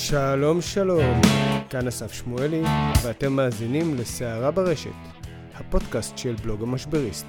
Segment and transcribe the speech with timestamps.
[0.00, 1.20] שלום שלום,
[1.70, 2.62] כאן אסף שמואלי,
[3.02, 4.90] ואתם מאזינים לסערה ברשת,
[5.54, 7.26] הפודקאסט של בלוג המשבריסט.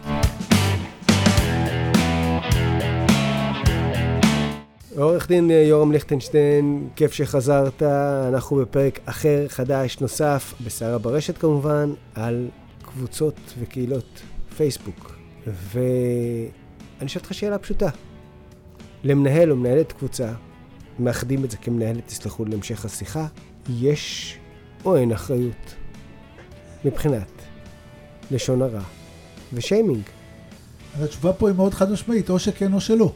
[4.97, 7.83] עורך דין יורם ליכטנשטיין, כיף שחזרת,
[8.27, 12.47] אנחנו בפרק אחר, חדש, נוסף, בסערה ברשת כמובן, על
[12.81, 14.21] קבוצות וקהילות
[14.57, 15.15] פייסבוק.
[15.47, 17.89] ואני שואל אותך שאלה פשוטה.
[19.03, 20.31] למנהל או מנהלת קבוצה,
[20.99, 23.27] מאחדים את זה כמנהלת, תסלחו לי להמשך השיחה,
[23.69, 24.37] יש
[24.85, 25.75] או אין אחריות
[26.85, 27.31] מבחינת
[28.31, 28.81] לשון הרע
[29.53, 30.03] ושיימינג.
[30.95, 33.13] אז התשובה פה היא מאוד חד משמעית, או שכן או שלא.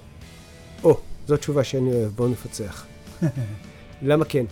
[0.84, 2.86] או, זו תשובה שאני אוהב, בואו נפצח.
[4.02, 4.46] למה כן?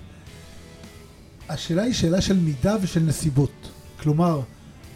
[1.49, 3.69] השאלה היא שאלה של מידה ושל נסיבות.
[3.99, 4.41] כלומר,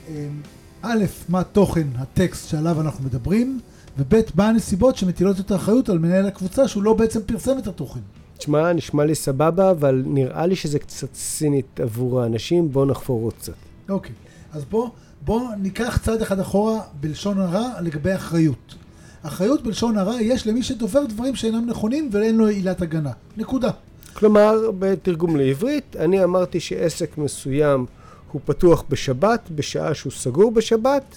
[0.09, 0.41] אמ,
[0.81, 3.59] א', מה תוכן הטקסט שעליו אנחנו מדברים,
[3.97, 7.99] וב', מה הנסיבות שמטילות את האחריות על מנהל הקבוצה שהוא לא בעצם פרסם את התוכן.
[8.37, 13.33] תשמע, נשמע לי סבבה, אבל נראה לי שזה קצת סינית עבור האנשים, בואו נחפור עוד
[13.33, 13.53] קצת.
[13.89, 14.13] אוקיי,
[14.53, 14.89] אז בואו
[15.25, 18.75] בוא ניקח צעד אחד אחורה בלשון הרע לגבי אחריות.
[19.23, 23.11] אחריות בלשון הרע יש למי שדובר דברים שאינם נכונים ואין לו עילת הגנה.
[23.37, 23.69] נקודה.
[24.13, 27.85] כלומר, בתרגום לעברית, אני אמרתי שעסק מסוים
[28.31, 31.15] הוא פתוח בשבת, בשעה שהוא סגור בשבת.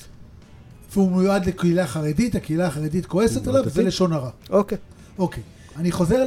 [0.93, 4.31] והוא מיועד לקהילה חרדית, הקהילה החרדית כועסת עליו, זה לשון הרע.
[4.51, 4.79] אוקיי.
[5.19, 5.43] אוקיי.
[5.79, 6.25] אני חוזר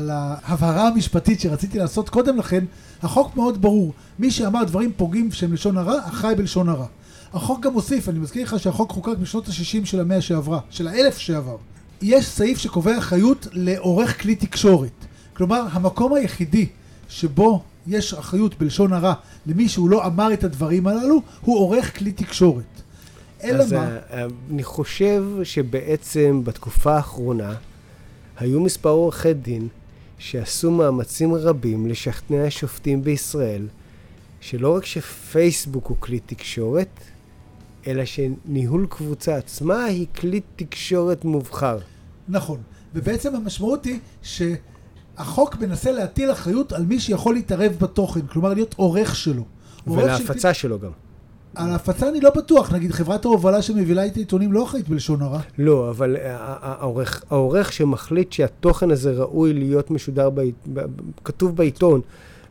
[0.00, 2.64] להבהרה המשפטית שרציתי לעשות קודם לכן.
[3.02, 3.92] החוק מאוד ברור.
[4.18, 6.86] מי שאמר דברים פוגעים שהם לשון הרע, אחראי בלשון הרע.
[7.32, 11.18] החוק גם מוסיף, אני מזכיר לך שהחוק חוקק בשנות ה-60 של המאה שעברה, של האלף
[11.18, 11.56] שעבר.
[12.02, 15.06] יש סעיף שקובע אחריות לעורך כלי תקשורת.
[15.32, 16.66] כלומר, המקום היחידי
[17.08, 19.14] שבו יש אחריות בלשון הרע
[19.46, 22.82] למי שהוא לא אמר את הדברים הללו, הוא עורך כלי תקשורת.
[23.44, 23.96] אלא מה?
[24.10, 27.54] אה, אני חושב שבעצם בתקופה האחרונה
[28.38, 29.68] היו מספר עורכי דין
[30.18, 33.68] שעשו מאמצים רבים לשכנע שופטים בישראל
[34.40, 37.00] שלא רק שפייסבוק הוא כלי תקשורת,
[37.86, 41.78] אלא שניהול קבוצה עצמה היא כלי תקשורת מובחר.
[42.28, 42.60] נכון,
[42.94, 49.16] ובעצם המשמעות היא שהחוק מנסה להטיל אחריות על מי שיכול להתערב בתוכן, כלומר להיות עורך
[49.16, 49.44] שלו.
[49.86, 50.60] ולהפצה של...
[50.60, 50.90] שלו גם.
[51.54, 55.40] על ההפצה אני לא בטוח, נגיד חברת ההובלה שמבילה את העיתונים לא אחראית בלשון הרע.
[55.58, 60.40] לא, אבל העורך, העורך שמחליט שהתוכן הזה ראוי להיות משודר, ב,
[61.24, 62.00] כתוב בעיתון,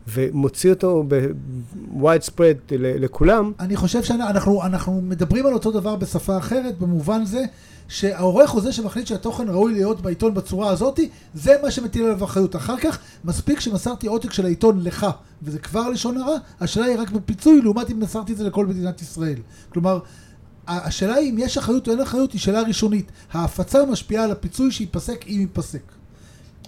[0.07, 3.51] ומוציא אותו ב-wide spread לכולם.
[3.59, 7.43] אני חושב שאנחנו אנחנו מדברים על אותו דבר בשפה אחרת, במובן זה
[7.87, 12.55] שהעורך הוא זה שמחליט שהתוכן ראוי להיות בעיתון בצורה הזאתי, זה מה שמטיל עליו אחריות.
[12.55, 15.07] אחר כך, מספיק שמסרתי עותק של העיתון לך,
[15.43, 19.01] וזה כבר לשון הרע, השאלה היא רק בפיצוי, לעומת אם מסרתי את זה לכל מדינת
[19.01, 19.39] ישראל.
[19.69, 19.99] כלומר,
[20.67, 23.11] השאלה היא אם יש אחריות או אין אחריות, היא שאלה ראשונית.
[23.31, 25.81] ההפצה משפיעה על הפיצוי שייפסק אם ייפסק.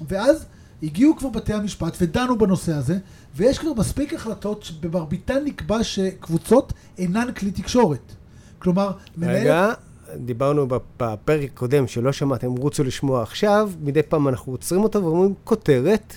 [0.07, 0.45] ואז
[0.83, 2.97] הגיעו כבר בתי המשפט ודנו בנושא הזה,
[3.35, 8.13] ויש כבר מספיק החלטות שבמרביתן נקבע שקבוצות אינן כלי תקשורת.
[8.59, 9.35] כלומר, מנהל...
[9.35, 9.73] רגע,
[10.15, 16.13] דיברנו בפרק הקודם שלא שמעתם, רוצו לשמוע עכשיו, מדי פעם אנחנו עוצרים אותו ואומרים כותרת,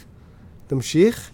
[0.67, 1.31] תמשיך.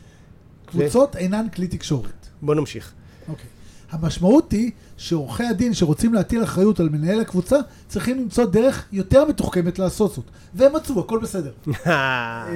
[0.66, 1.18] קבוצות ו...
[1.18, 2.26] אינן כלי תקשורת.
[2.42, 2.92] בוא נמשיך.
[3.28, 3.46] אוקיי.
[3.90, 7.56] המשמעות היא שעורכי הדין שרוצים להטיל אחריות על מנהל הקבוצה,
[7.88, 10.24] צריכים למצוא דרך יותר מתוחכמת לעשות זאת.
[10.54, 11.52] והם מצאו, הכל בסדר.
[11.86, 12.46] אה,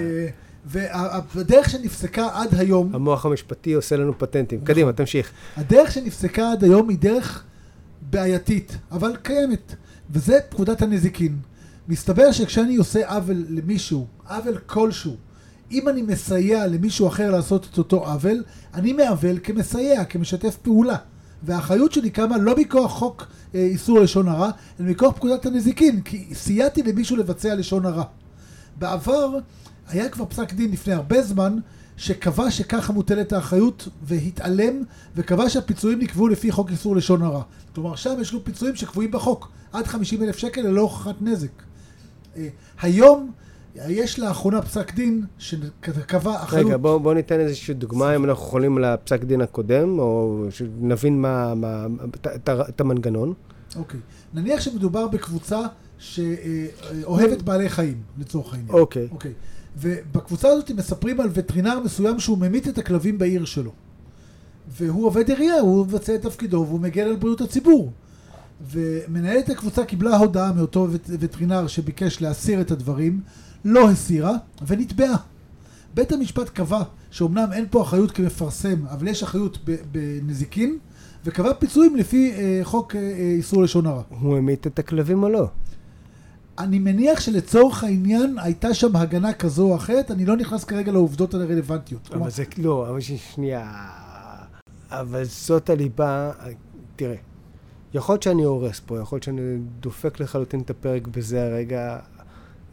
[0.65, 2.95] והדרך שנפסקה עד היום...
[2.95, 4.59] המוח המשפטי עושה לנו פטנטים.
[4.59, 4.75] נכון.
[4.75, 5.31] קדימה, תמשיך.
[5.57, 7.45] הדרך שנפסקה עד היום היא דרך
[8.11, 9.75] בעייתית, אבל קיימת.
[10.13, 11.39] וזה פקודת הנזיקין.
[11.89, 15.17] מסתבר שכשאני עושה עוול למישהו, עוול כלשהו,
[15.73, 18.43] אם אני מסייע למישהו אחר לעשות את אותו עוול,
[18.75, 20.97] אני מעוול כמסייע, כמשתף פעולה.
[21.43, 24.51] והאחריות שלי קמה לא מכוח חוק אה, איסור לשון הרע,
[24.81, 28.05] אלא מכוח פקודת הנזיקין, כי סייעתי למישהו לבצע לשון הרע.
[28.79, 29.39] בעבר
[29.89, 31.59] היה כבר פסק דין לפני הרבה זמן,
[32.03, 34.83] שקבע שככה מוטלת האחריות והתעלם,
[35.17, 37.43] וקבע שהפיצויים נקבעו לפי חוק איסור לשון הרע.
[37.75, 41.49] כלומר, שם יש לו פיצויים שקבועים בחוק, עד 50 אלף שקל ללא הוכחת נזק.
[42.37, 42.49] אה,
[42.81, 43.31] היום
[43.77, 46.67] יש לאחרונה פסק דין שקבע אחריות...
[46.67, 51.55] רגע, בואו בוא ניתן איזושהי דוגמה, אם אנחנו יכולים לפסק דין הקודם, או שנבין מה,
[52.15, 53.35] את, את המנגנון.
[53.77, 54.01] אוקיי.
[54.35, 55.61] נניח שמדובר בקבוצה
[55.99, 58.71] שאוהבת בעלי חיים, לצורך העניין.
[58.71, 59.09] אוקיי.
[59.11, 59.33] אוקיי.
[59.77, 63.73] ובקבוצה הזאת מספרים על וטרינר מסוים שהוא ממית את הכלבים בעיר שלו.
[64.69, 67.93] והוא עובד עירייה, הוא מבצע את תפקידו והוא מגן על בריאות הציבור.
[68.71, 73.21] ומנהלת הקבוצה קיבלה הודעה מאותו וטרינר שביקש להסיר את הדברים,
[73.65, 74.33] לא הסירה
[74.67, 75.17] ונתבעה.
[75.95, 79.59] בית המשפט קבע שאומנם אין פה אחריות כמפרסם, אבל יש אחריות
[79.93, 80.79] בנזיקין,
[81.25, 83.01] וקבע פיצויים לפי אה, חוק אה,
[83.37, 84.03] איסור לשון הרע.
[84.09, 85.49] הוא המית את הכלבים או לא?
[86.59, 91.35] אני מניח שלצורך העניין הייתה שם הגנה כזו או אחרת, אני לא נכנס כרגע לעובדות
[91.35, 92.11] הרלוונטיות.
[92.13, 93.73] אבל זה, לא, אבל שנייה,
[94.91, 96.33] אבל זאת הליבה,
[96.97, 97.17] תראה,
[97.95, 99.41] יכול להיות שאני הורס פה, יכול להיות שאני
[99.81, 101.99] דופק לחלוטין את הפרק בזה הרגע,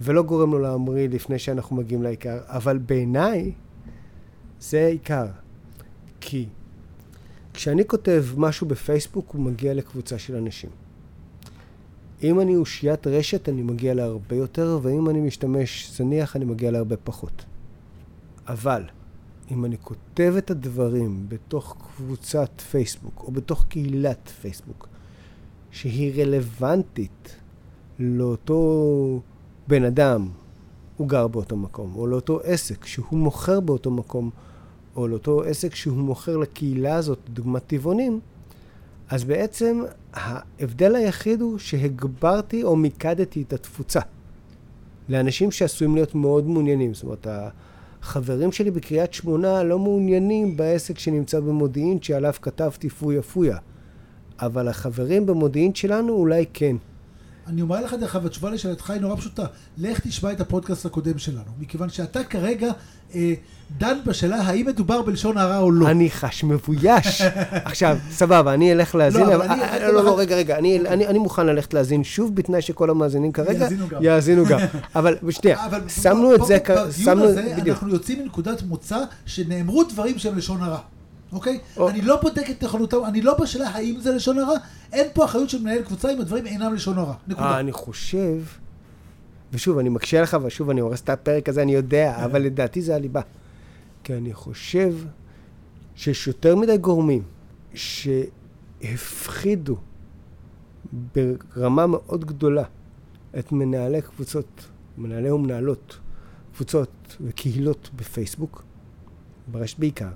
[0.02, 3.52] ולא גורם לו להמריא לפני שאנחנו מגיעים לעיקר, אבל בעיניי
[4.60, 5.26] זה העיקר.
[6.22, 6.48] כי
[7.54, 10.70] כשאני כותב משהו בפייסבוק, הוא מגיע לקבוצה של אנשים.
[12.24, 16.96] אם אני אושיית רשת, אני מגיע להרבה יותר, ואם אני משתמש זניח, אני מגיע להרבה
[16.98, 17.46] פחות.
[18.48, 18.84] אבל,
[19.52, 24.88] אם אני כותב את הדברים בתוך קבוצת פייסבוק, או בתוך קהילת פייסבוק,
[25.72, 27.36] שהיא רלוונטית
[28.00, 29.22] לאותו
[29.68, 30.30] בן אדם,
[30.98, 34.30] הוא גר באותו מקום, או לאותו עסק שהוא מוכר באותו מקום,
[34.96, 38.20] או לאותו עסק שהוא מוכר לקהילה הזאת, דוגמת טבעונים,
[39.10, 39.84] אז בעצם
[40.14, 44.00] ההבדל היחיד הוא שהגברתי או מיקדתי את התפוצה
[45.10, 46.94] לאנשים שעשויים להיות מאוד מעוניינים.
[46.94, 47.28] זאת אומרת,
[48.02, 53.58] החברים שלי בקריית שמונה לא מעוניינים בעסק שנמצא במודיעין שעליו כתבתי פויה פויה.
[54.40, 56.76] אבל החברים במודיעין שלנו אולי כן.
[57.50, 59.46] אני אומר לך דרך אגב, התשובה לשאלתך היא נורא פשוטה.
[59.78, 62.72] לך תשמע את הפודקאסט הקודם שלנו, מכיוון שאתה כרגע
[63.16, 63.34] אה,
[63.78, 65.90] דן בשאלה האם מדובר בלשון הרע או לא.
[65.90, 67.22] אני חש מבויש.
[67.66, 69.26] עכשיו, סבבה, אני אלך להאזין.
[69.28, 72.04] לא, אבל אני- אה, לא, לא, לא, רגע, רגע, אני, אני, אני מוכן ללכת להאזין
[72.04, 73.68] שוב, בתנאי שכל המאזינים כרגע
[74.02, 74.60] יאזינו גם.
[74.96, 77.68] אבל שנייה, אבל שמנו את זה, בדיון הזה בדיוק.
[77.68, 80.80] אנחנו יוצאים מנקודת מוצא שנאמרו דברים שהם לשון הרע.
[81.32, 81.60] אוקיי?
[81.78, 84.58] או- אני לא בודק את נכונותם, אני לא בשאלה האם זה לשון הרע,
[84.94, 87.14] אין פה אחריות של מנהל קבוצה אם הדברים אינם לשון הרע.
[87.28, 87.46] נקודה.
[87.48, 88.44] אה, אני חושב,
[89.54, 92.96] ושוב, אני מקשה לך, ושוב, אני הורס את הפרק הזה, אני יודע, אבל לדעתי זה
[92.96, 93.22] הליבה.
[94.04, 94.96] כי אני חושב
[95.96, 97.24] שיש יותר מדי גורמים
[98.82, 99.78] שהפחידו
[101.16, 102.64] ברמה מאוד גדולה
[103.40, 104.68] את מנהלי קבוצות,
[104.98, 106.00] מנהלי ומנהלות
[106.56, 108.64] קבוצות וקהילות בפייסבוק,
[109.48, 110.10] ברשת בעיקר,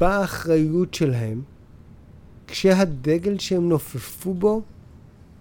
[0.00, 1.42] באחריות שלהם,
[2.46, 4.62] כשהדגל שהם נופפו בו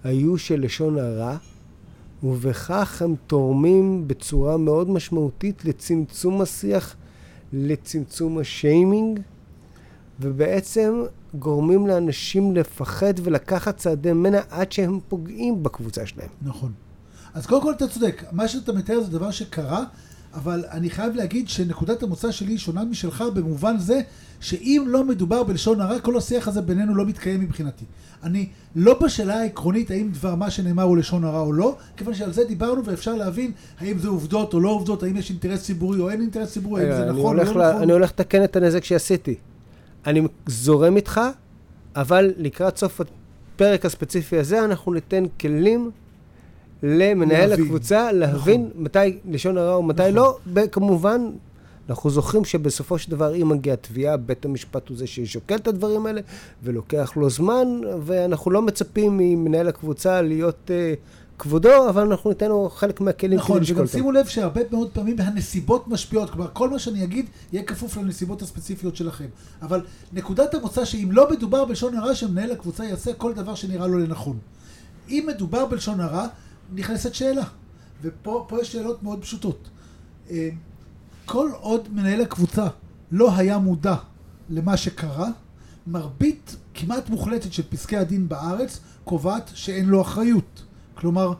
[0.04, 1.38] היו של לשון הרע,
[2.24, 6.95] ובכך הם תורמים בצורה מאוד משמעותית לצמצום השיח,
[7.54, 9.19] לצמצום השיימינג,
[10.19, 11.04] ובעצם
[11.34, 16.30] גורמים לאנשים לפחד ולקחת צעדי מנע עד שהם פוגעים בקבוצה שלהם.
[16.42, 16.72] נכון.
[17.34, 19.84] אז קודם כל אתה צודק, מה שאתה מתאר זה דבר שקרה,
[20.33, 24.01] אבל אני חייב להגיד שנקודת המוצא שלי שונה משלך במובן זה
[24.39, 27.85] שאם לא מדובר בלשון הרע, כל השיח הזה בינינו לא מתקיים מבחינתי.
[28.24, 32.33] אני לא בשאלה העקרונית האם דבר מה שנאמר הוא לשון הרע או לא, כיוון שעל
[32.33, 36.09] זה דיברנו ואפשר להבין האם זה עובדות או לא עובדות, האם יש אינטרס ציבורי או
[36.09, 37.62] אין אינטרס ציבורי, האם זה נכון או לא נכון.
[37.62, 39.35] אני הולך לתקן את הנזק שעשיתי.
[40.06, 41.21] אני זורם איתך,
[41.95, 45.91] אבל לקראת סוף הפרק הספציפי הזה, אנחנו ניתן כלים
[46.83, 47.65] למנהל להבין.
[47.65, 50.13] הקבוצה להבין מתי לשון הרע ומתי נכון.
[50.13, 50.38] לא.
[50.53, 51.21] ב- כמובן,
[51.89, 56.06] אנחנו זוכרים שבסופו של דבר, אם מגיעה תביעה, בית המשפט הוא זה ששוקל את הדברים
[56.06, 56.21] האלה,
[56.63, 57.68] ולוקח לו זמן,
[58.06, 60.97] ואנחנו לא מצפים ממנהל הקבוצה להיות uh,
[61.39, 63.97] כבודו, אבל אנחנו ניתן לו חלק מהכלים נכון, כדי לשקול וגם אותם.
[63.97, 68.41] שימו לב שהרבה מאוד פעמים הנסיבות משפיעות, כלומר כל מה שאני אגיד יהיה כפוף לנסיבות
[68.41, 69.25] הספציפיות שלכם.
[69.62, 69.81] אבל
[70.13, 74.38] נקודת המוצא שאם לא מדובר בלשון הרע, שמנהל הקבוצה יעשה כל דבר שנראה לו לנכון.
[75.09, 76.27] אם מדובר בלשון הרע,
[76.75, 77.44] נכנסת שאלה.
[78.02, 79.70] ופה פה יש שאלות מאוד פשוטות.
[80.31, 80.50] אה,
[81.25, 82.68] כל עוד מנהל הקבוצה
[83.12, 83.95] לא היה מודע
[84.50, 85.30] למה שקרה,
[85.88, 90.64] מרבית כמעט מוחלטת של פסקי הדין בארץ קובעת שאין לו אחריות.
[90.95, 91.33] כלומר,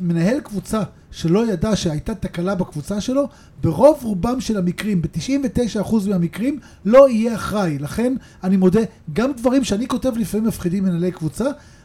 [0.00, 3.28] מנהל קבוצה שלא ידע שהייתה תקלה בקבוצה שלו,
[3.62, 7.78] ברוב רובם של המקרים, ב-99% מהמקרים, לא יהיה אחראי.
[7.78, 8.80] לכן, אני מודה,
[9.12, 11.44] גם דברים שאני כותב לפעמים מפחידים מנהלי קבוצה,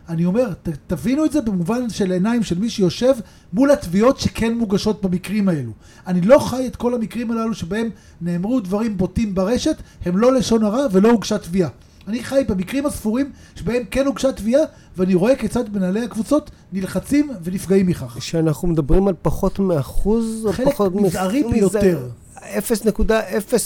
[0.10, 3.14] אני אומר, ת, תבינו את זה במובן של עיניים של מי שיושב
[3.54, 5.72] מול התביעות שכן מוגשות במקרים האלו.
[6.08, 7.90] אני לא חי את כל המקרים הללו שבהם
[8.22, 9.76] נאמרו דברים בוטים ברשת,
[10.06, 11.70] הם לא לשון הרע ולא הוגשה תביעה.
[12.08, 14.62] אני חי במקרים הספורים שבהם כן הוגשה תביעה,
[14.98, 18.18] ואני רואה כיצד מנהלי הקבוצות נלחצים ונפגעים מכך.
[18.20, 22.08] שאנחנו מדברים על פחות מאחוז, או חלק פחות מזערי מ- ביותר.
[22.36, 23.12] 0.0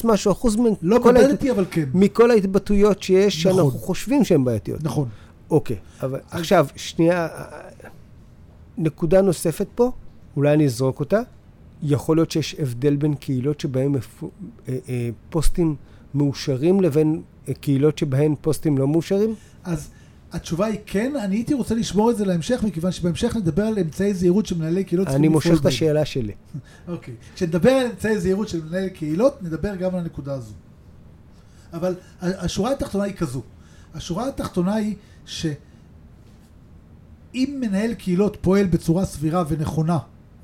[0.03, 1.45] משהו אחוז לא מכל, ההת...
[1.45, 1.83] אבל כן.
[1.93, 3.57] מכל ההתבטאויות שיש, נכון.
[3.61, 4.83] שאנחנו חושבים שהן בעייתיות.
[4.83, 5.07] נכון.
[5.53, 7.27] אוקיי, אבל עכשיו, שנייה,
[8.77, 9.91] נקודה נוספת פה,
[10.37, 11.21] אולי אני אזרוק אותה.
[11.83, 13.99] יכול להיות שיש הבדל בין קהילות שבהן אה,
[14.89, 15.75] אה, פוסטים
[16.13, 19.35] מאושרים לבין אה, קהילות שבהן פוסטים לא מאושרים?
[19.63, 19.89] אז
[20.31, 24.13] התשובה היא כן, אני הייתי רוצה לשמור את זה להמשך, מכיוון שבהמשך נדבר על אמצעי
[24.13, 25.65] זהירות שמנהלי קהילות אני לפעול מושך את.
[25.65, 26.33] השאלה שלי.
[26.87, 27.13] אוקיי.
[27.35, 30.53] כשנדבר על אמצעי זהירות של מנהלי קהילות, נדבר גם על הנקודה הזו.
[31.73, 33.41] אבל השורה התחתונה היא כזו.
[33.93, 34.95] השורה התחתונה היא
[37.35, 39.97] אם מנהל קהילות פועל בצורה סבירה ונכונה,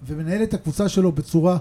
[0.08, 1.58] ומנהל את הקבוצה שלו בצורה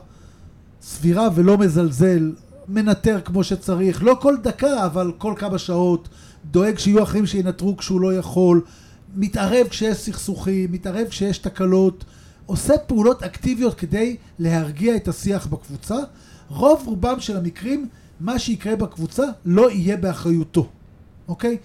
[0.82, 2.32] סבירה ולא מזלזל,
[2.68, 6.08] מנטר כמו שצריך, לא כל דקה, אבל כל כמה שעות,
[6.50, 8.62] דואג שיהיו אחרים שינטרו כשהוא לא יכול,
[9.16, 12.04] מתערב כשיש סכסוכים, מתערב כשיש תקלות,
[12.46, 15.96] עושה פעולות אקטיביות כדי להרגיע את השיח בקבוצה.
[16.48, 17.88] רוב רובם של המקרים,
[18.20, 20.68] מה שיקרה בקבוצה לא יהיה באחריותו,
[21.28, 21.56] אוקיי?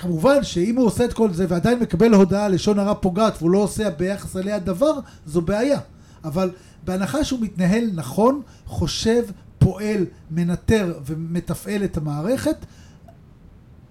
[0.00, 3.58] כמובן שאם הוא עושה את כל זה ועדיין מקבל הודעה לשון הרע פוגעת והוא לא
[3.58, 4.92] עושה ביחס אליה דבר,
[5.26, 5.80] זו בעיה.
[6.24, 6.50] אבל
[6.84, 9.22] בהנחה שהוא מתנהל נכון, חושב,
[9.58, 12.56] פועל, מנטר ומתפעל את המערכת,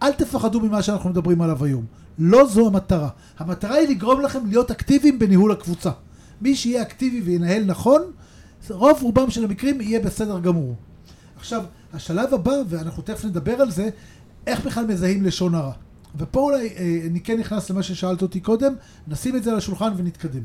[0.03, 1.85] אל תפחדו ממה שאנחנו מדברים עליו היום.
[2.19, 3.09] לא זו המטרה.
[3.37, 5.91] המטרה היא לגרום לכם להיות אקטיביים בניהול הקבוצה.
[6.41, 8.01] מי שיהיה אקטיבי וינהל נכון,
[8.69, 10.75] רוב רובם של המקרים יהיה בסדר גמור.
[11.37, 11.63] עכשיו,
[11.93, 13.89] השלב הבא, ואנחנו תכף נדבר על זה,
[14.47, 15.73] איך בכלל מזהים לשון הרע.
[16.17, 18.73] ופה אולי אה, אני כן נכנס למה ששאלת אותי קודם,
[19.07, 20.43] נשים את זה על השולחן ונתקדם.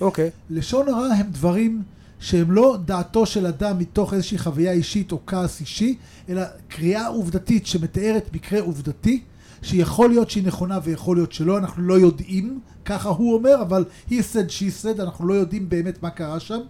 [0.00, 0.30] אוקיי.
[0.50, 1.82] לשון הרע הם דברים
[2.20, 5.96] שהם לא דעתו של אדם מתוך איזושהי חוויה אישית או כעס אישי,
[6.28, 9.22] אלא קריאה עובדתית שמתארת מקרה עובדתי,
[9.62, 14.12] שיכול להיות שהיא נכונה ויכול להיות שלא, אנחנו לא יודעים, ככה הוא אומר, אבל he
[14.12, 16.60] said, she said, אנחנו לא יודעים באמת מה קרה שם.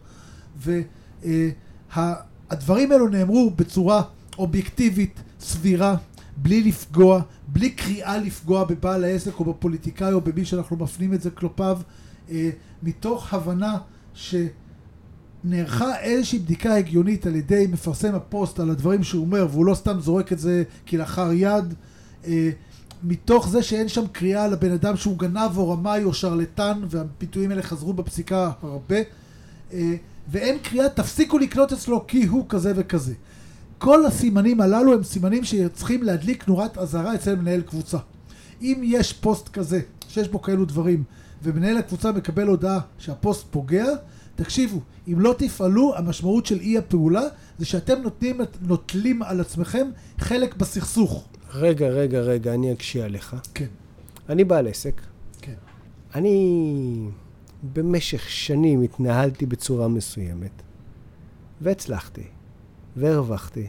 [1.96, 4.02] והדברים האלו נאמרו בצורה
[4.38, 5.96] אובייקטיבית, סבירה,
[6.36, 11.30] בלי לפגוע, בלי קריאה לפגוע בבעל העסק או בפוליטיקאי או במי שאנחנו מפנים את זה
[11.30, 11.78] כלפיו,
[12.30, 12.50] אה,
[12.82, 13.78] מתוך הבנה
[14.14, 20.00] שנערכה איזושהי בדיקה הגיונית על ידי מפרסם הפוסט על הדברים שהוא אומר, והוא לא סתם
[20.00, 21.74] זורק את זה כלאחר יד,
[22.26, 22.50] אה,
[23.02, 27.62] מתוך זה שאין שם קריאה לבן אדם שהוא גנב או רמאי או שרלטן, והפיתויים האלה
[27.62, 28.96] חזרו בפסיקה הרבה,
[29.72, 29.94] אה,
[30.28, 33.14] ואין קריאה תפסיקו לקנות אצלו כי הוא כזה וכזה.
[33.78, 37.98] כל הסימנים הללו הם סימנים שצריכים להדליק נורת אזהרה אצל מנהל קבוצה.
[38.62, 41.04] אם יש פוסט כזה, שיש בו כאלו דברים,
[41.42, 43.86] ומנהל הקבוצה מקבל הודעה שהפוסט פוגע,
[44.34, 47.22] תקשיבו, אם לא תפעלו, המשמעות של אי הפעולה
[47.58, 49.86] זה שאתם נותנים, נוטלים על עצמכם
[50.18, 51.24] חלק בסכסוך.
[51.54, 53.36] רגע, רגע, רגע, אני אקשיע עליך.
[53.54, 53.66] כן.
[54.28, 55.00] אני בעל עסק.
[55.40, 55.54] כן.
[56.14, 57.08] אני
[57.62, 60.62] במשך שנים התנהלתי בצורה מסוימת,
[61.60, 62.22] והצלחתי,
[62.96, 63.66] והרווחתי,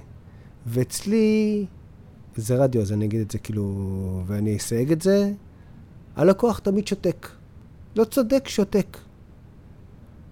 [0.66, 1.66] ואצלי,
[2.36, 5.32] זה רדיו, אז אני אגיד את זה כאילו, ואני אסייג את זה,
[6.16, 7.28] הלקוח תמיד שותק.
[7.96, 8.98] לא צודק, שותק.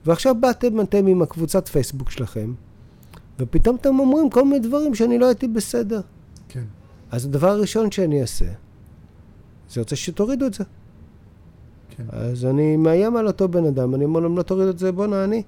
[0.05, 2.53] ועכשיו באתם אתם עם הקבוצת פייסבוק שלכם,
[3.39, 6.01] ופתאום אתם אומרים כל מיני דברים שאני לא הייתי בסדר.
[6.49, 6.63] כן.
[7.11, 8.45] אז הדבר הראשון שאני אעשה,
[9.69, 10.63] זה רוצה שתורידו את זה.
[11.89, 12.03] כן.
[12.09, 14.91] אז אני מאיים על אותו בן אדם, אני אומר לו, אם לא תוריד את זה,
[14.91, 15.43] בואנה אני.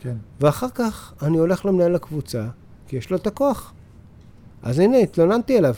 [0.00, 0.16] כן.
[0.40, 2.48] ואחר כך אני הולך למנהל הקבוצה,
[2.88, 3.72] כי יש לו את הכוח.
[4.62, 5.74] אז הנה, התלוננתי אליו.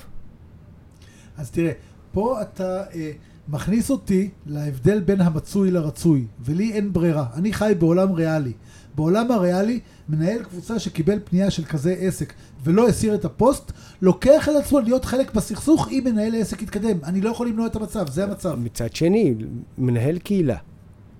[1.36, 1.72] אז תראה,
[2.12, 3.12] פה אתה אה,
[3.48, 7.26] מכניס אותי להבדל בין המצוי לרצוי, ולי אין ברירה.
[7.34, 8.52] אני חי בעולם ריאלי.
[8.94, 12.32] בעולם הריאלי, מנהל קבוצה שקיבל פנייה של כזה עסק
[12.64, 13.72] ולא הסיר את הפוסט,
[14.02, 16.98] לוקח על עצמו להיות חלק בסכסוך אם מנהל העסק יתקדם.
[17.04, 18.54] אני לא יכול למנוע את המצב, זה המצב.
[18.54, 19.34] מצד שני,
[19.78, 20.56] מנהל קהילה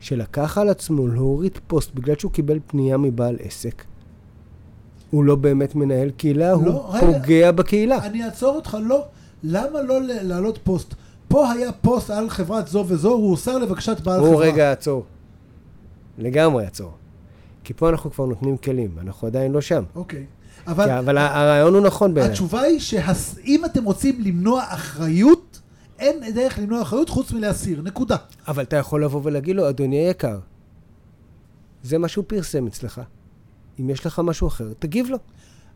[0.01, 3.85] שלקח על עצמו להוריד פוסט בגלל שהוא קיבל פנייה מבעל עסק,
[5.17, 7.01] הוא לא באמת מנהל קהילה, לא, הוא רגע.
[7.21, 8.07] פוגע בקהילה.
[8.07, 9.05] אני אעצור אותך, לא.
[9.43, 10.95] למה לא להעלות פוסט?
[11.29, 14.47] פה היה פוסט על חברת זו וזו, הוא הוסר לבקשת בעל החברה.
[14.47, 15.05] רגע עצור.
[16.19, 16.91] לגמרי עצור.
[17.65, 19.83] כי פה אנחנו כבר נותנים כלים, אנחנו עדיין לא שם.
[19.95, 20.19] אוקיי.
[20.65, 22.31] כי- אבל אבל ה- הרעיון הוא נכון בעיניי.
[22.33, 25.61] התשובה היא שאם אתם רוצים למנוע אחריות,
[25.99, 28.17] אין דרך למנוע אחריות חוץ מלהסיר, נקודה.
[28.49, 30.39] אבל אתה יכול לבוא ולהגיד לו, אדוני היקר,
[31.83, 33.01] זה מה שהוא פרסם אצלך.
[33.81, 35.19] אם יש לך משהו אחר, תגיב לו.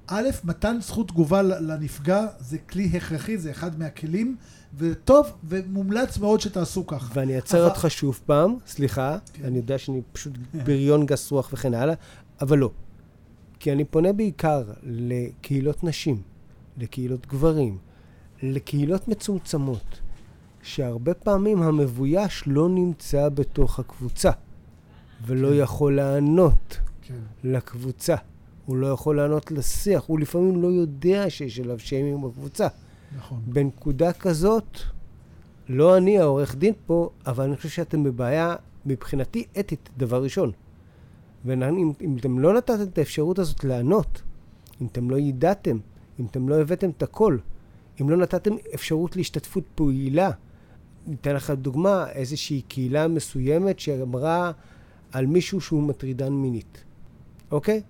[0.07, 4.37] א', מתן זכות תגובה לנפגע זה כלי הכרחי, זה אחד מהכלים,
[4.78, 7.11] וטוב ומומלץ מאוד שתעשו כך.
[7.14, 9.45] ואני אעצר אבל- אותך שוב פעם, סליחה, כן.
[9.45, 10.33] אני יודע שאני פשוט
[10.64, 11.95] בריון גס רוח וכן הלאה,
[12.40, 12.71] אבל לא.
[13.61, 16.23] כי אני פונה בעיקר לקהילות נשים,
[16.78, 17.78] לקהילות גברים,
[18.42, 20.00] לקהילות מצומצמות,
[20.62, 24.30] שהרבה פעמים המבויש לא נמצא בתוך הקבוצה,
[25.26, 25.54] ולא כן.
[25.54, 26.78] יכול לענות
[27.11, 27.49] כן.
[27.49, 28.14] לקבוצה.
[28.67, 32.69] הוא לא יכול לענות לשיח, הוא לפעמים לא יודע שיש עליו שיימינג בקבוצה.
[33.17, 33.43] נכון.
[33.47, 34.79] בנקודה כזאת,
[35.69, 40.52] לא אני העורך דין פה, אבל אני חושב שאתם בבעיה מבחינתי אתית, דבר ראשון.
[41.45, 44.23] ואם אם אתם לא נתתם את האפשרות הזאת לענות,
[44.81, 45.79] אם אתם לא ידעתם,
[46.21, 47.38] אם אתם לא הבאתם את הכל,
[48.00, 50.31] אם לא נתתם אפשרות להשתתפות פעילה,
[51.07, 54.52] ניתן לך דוגמה, איזושהי קהילה מסוימת שאמרה
[55.12, 56.85] על מישהו שהוא מטרידן מינית,
[57.50, 57.83] אוקיי?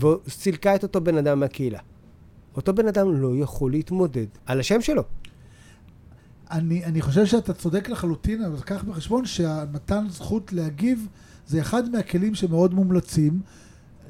[0.00, 0.06] כן.
[0.26, 1.78] וסילקה את אותו בן אדם מהקהילה.
[2.56, 5.02] אותו בן אדם לא יכול להתמודד על השם שלו.
[6.50, 11.06] אני, אני חושב שאתה צודק לחלוטין, אבל קח בחשבון שהמתן זכות להגיב
[11.46, 13.40] זה אחד מהכלים שמאוד מומלצים.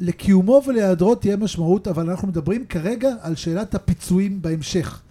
[0.01, 5.03] לקיומו ולהיעדרו תהיה משמעות, אבל אנחנו מדברים כרגע על שאלת הפיצויים בהמשך.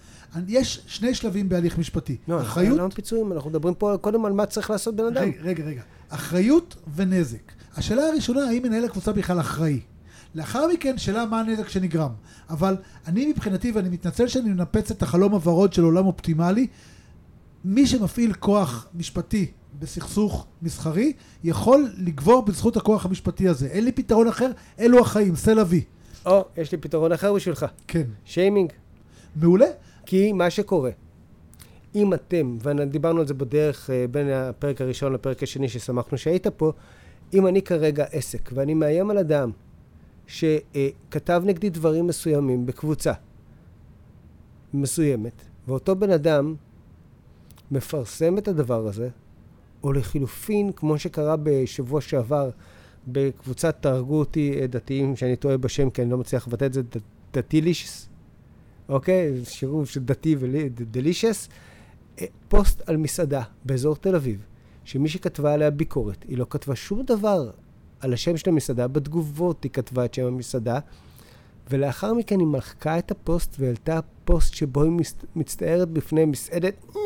[0.47, 2.17] יש שני שלבים בהליך משפטי.
[2.27, 2.77] לא, אחריות...
[2.77, 5.23] לא פיצויים, אנחנו מדברים פה קודם על מה צריך לעשות בן אדם.
[5.23, 5.81] רגע, רגע, רגע.
[6.09, 7.51] אחריות ונזק.
[7.75, 9.79] השאלה הראשונה, האם מנהל הקבוצה בכלל אחראי?
[10.35, 12.11] לאחר מכן, שאלה מה הנזק שנגרם.
[12.49, 12.75] אבל
[13.07, 16.67] אני מבחינתי, ואני מתנצל שאני מנפץ את החלום הוורוד של עולם אופטימלי,
[17.65, 21.13] מי שמפעיל כוח משפטי בסכסוך מסחרי,
[21.43, 23.67] יכול לגבור בזכות הכוח המשפטי הזה.
[23.67, 25.83] אין לי פתרון אחר, אלו החיים, סלע וי.
[26.25, 27.65] או, יש לי פתרון אחר בשבילך.
[27.87, 28.03] כן.
[28.25, 28.71] שיימינג.
[29.35, 29.65] מעולה.
[30.05, 30.91] כי מה שקורה,
[31.95, 36.71] אם אתם, ודיברנו על זה בדרך אה, בין הפרק הראשון לפרק השני ששמחנו שהיית פה,
[37.35, 39.51] אם אני כרגע עסק ואני מאיים על אדם
[40.27, 43.13] שכתב נגדי דברים מסוימים בקבוצה
[44.73, 46.55] מסוימת, ואותו בן אדם
[47.71, 49.09] מפרסם את הדבר הזה,
[49.83, 52.49] או לחילופין, כמו שקרה בשבוע שעבר
[53.07, 56.81] בקבוצת תהרגו אותי אה, דתיים, שאני טועה בשם כי אני לא מצליח לבטא את זה,
[57.33, 58.09] דתילישס,
[58.89, 59.45] אוקיי?
[59.45, 61.49] שילוב של דתי ודלישס.
[62.21, 64.45] אה, פוסט על מסעדה באזור תל אביב,
[64.85, 67.49] שמי שכתבה עליה ביקורת, היא לא כתבה שום דבר
[67.99, 70.79] על השם של המסעדה, בתגובות היא כתבה את שם המסעדה,
[71.69, 74.91] ולאחר מכן היא מחקה את הפוסט והעלתה פוסט שבו היא
[75.35, 77.01] מצטערת בפני מסעדת אה,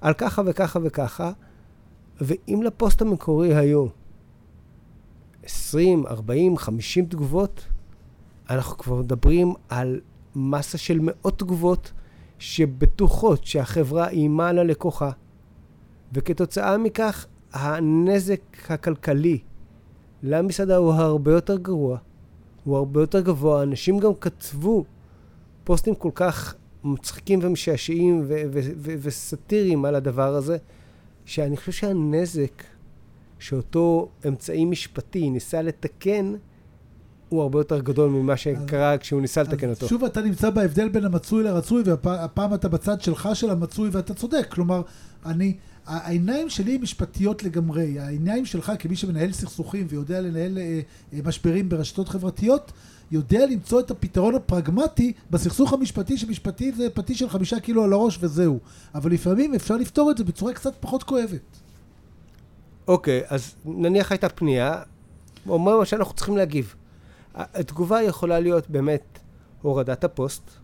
[0.00, 1.32] על ככה וככה וככה,
[2.20, 3.86] ואם לפוסט המקורי היו
[5.42, 7.66] 20, 40, 50 תגובות,
[8.50, 10.00] אנחנו כבר מדברים על
[10.36, 11.92] מסה של מאות תגובות
[12.38, 15.10] שבטוחות שהחברה איימה על הלקוחה,
[16.14, 19.38] וכתוצאה מכך הנזק הכלכלי
[20.22, 21.98] למסעדה הוא הרבה יותר גרוע,
[22.64, 23.62] הוא הרבה יותר גבוה.
[23.62, 24.84] אנשים גם כתבו
[25.64, 26.54] פוסטים כל כך
[26.84, 28.24] מצחיקים ומשעשעים
[28.82, 30.56] וסאטיריים על הדבר הזה,
[31.24, 32.64] שאני חושב שהנזק
[33.38, 36.34] שאותו אמצעי משפטי ניסה לתקן,
[37.28, 39.88] הוא הרבה יותר גדול ממה שקרה כשהוא ניסה לתקן אותו.
[39.88, 44.46] שוב אתה נמצא בהבדל בין המצוי לרצוי, והפעם אתה בצד שלך של המצוי ואתה צודק.
[44.50, 44.82] כלומר,
[45.26, 47.98] אני, העיניים שלי משפטיות לגמרי.
[47.98, 50.80] העיניים שלך כמי שמנהל סכסוכים ויודע לנהל אה,
[51.12, 52.72] אה, משברים ברשתות חברתיות,
[53.10, 58.18] יודע למצוא את הפתרון הפרגמטי בסכסוך המשפטי, שמשפטי זה פטיש של חמישה קילו על הראש
[58.20, 58.58] וזהו.
[58.94, 61.40] אבל לפעמים אפשר לפתור את זה בצורה קצת פחות כואבת.
[62.88, 64.82] אוקיי, okay, אז נניח הייתה פנייה,
[65.48, 66.74] אומר שאנחנו צריכים להגיב.
[67.34, 69.18] התגובה יכולה להיות באמת
[69.62, 70.63] הורדת הפוסט.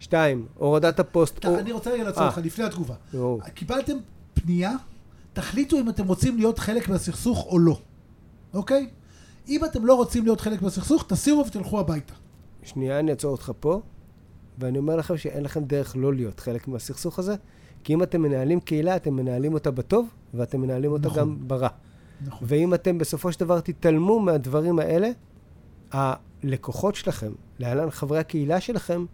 [0.00, 1.46] שתיים, הורדת הפוסט.
[1.46, 1.58] או...
[1.58, 2.94] אני רוצה רגע לעצור אותך לפני התגובה.
[3.54, 3.96] קיבלתם
[4.34, 4.72] פנייה,
[5.32, 7.78] תחליטו אם אתם רוצים להיות חלק מהסכסוך או לא,
[8.54, 8.88] אוקיי?
[9.48, 12.14] אם אתם לא רוצים להיות חלק מהסכסוך, תסירו ותלכו הביתה.
[12.62, 13.80] שנייה, אני אעצור אותך פה,
[14.58, 17.34] ואני אומר לכם שאין לכם דרך לא להיות חלק מהסכסוך הזה,
[17.84, 21.18] כי אם אתם מנהלים קהילה, אתם מנהלים אותה בטוב, ואתם מנהלים אותה נכון.
[21.18, 21.68] גם ברע.
[22.26, 22.48] נכון.
[22.50, 25.10] ואם אתם בסופו של דבר תתעלמו מהדברים האלה,
[25.92, 29.04] הלקוחות שלכם, להלן חברי הקהילה שלכם,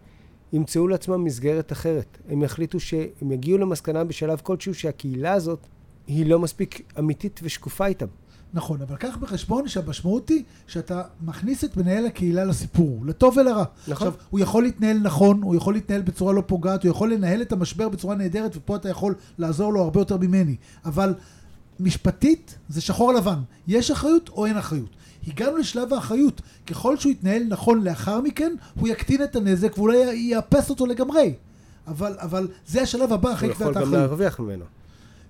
[0.55, 2.19] ימצאו לעצמם מסגרת אחרת.
[2.29, 5.67] הם יחליטו שהם יגיעו למסקנה בשלב כלשהו שהקהילה הזאת
[6.07, 8.07] היא לא מספיק אמיתית ושקופה איתם.
[8.55, 13.65] נכון, אבל קח בחשבון שהמשמעות היא שאתה מכניס את מנהל הקהילה לסיפור, לטוב ולרע.
[13.89, 13.93] נכון.
[13.93, 17.53] עכשיו, הוא יכול להתנהל נכון, הוא יכול להתנהל בצורה לא פוגעת, הוא יכול לנהל את
[17.53, 20.57] המשבר בצורה נהדרת, ופה אתה יכול לעזור לו הרבה יותר ממני.
[20.85, 21.15] אבל
[21.81, 24.91] משפטית זה שחור לבן, יש אחריות או אין אחריות.
[25.27, 26.41] הגענו לשלב האחריות.
[26.67, 31.35] ככל שהוא יתנהל נכון לאחר מכן, הוא יקטין את הנזק ואולי יאפס אותו לגמרי.
[31.87, 33.77] אבל, אבל זה השלב הבא אחרי קביעת האחריות.
[33.77, 34.65] הוא יכול גם להרוויח ממנו.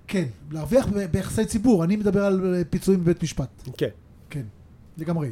[0.07, 1.83] כן, להרוויח ביחסי ציבור.
[1.83, 3.49] אני מדבר על פיצויים בבית משפט.
[3.77, 3.89] כן.
[4.29, 4.43] כן,
[4.97, 5.31] לגמרי.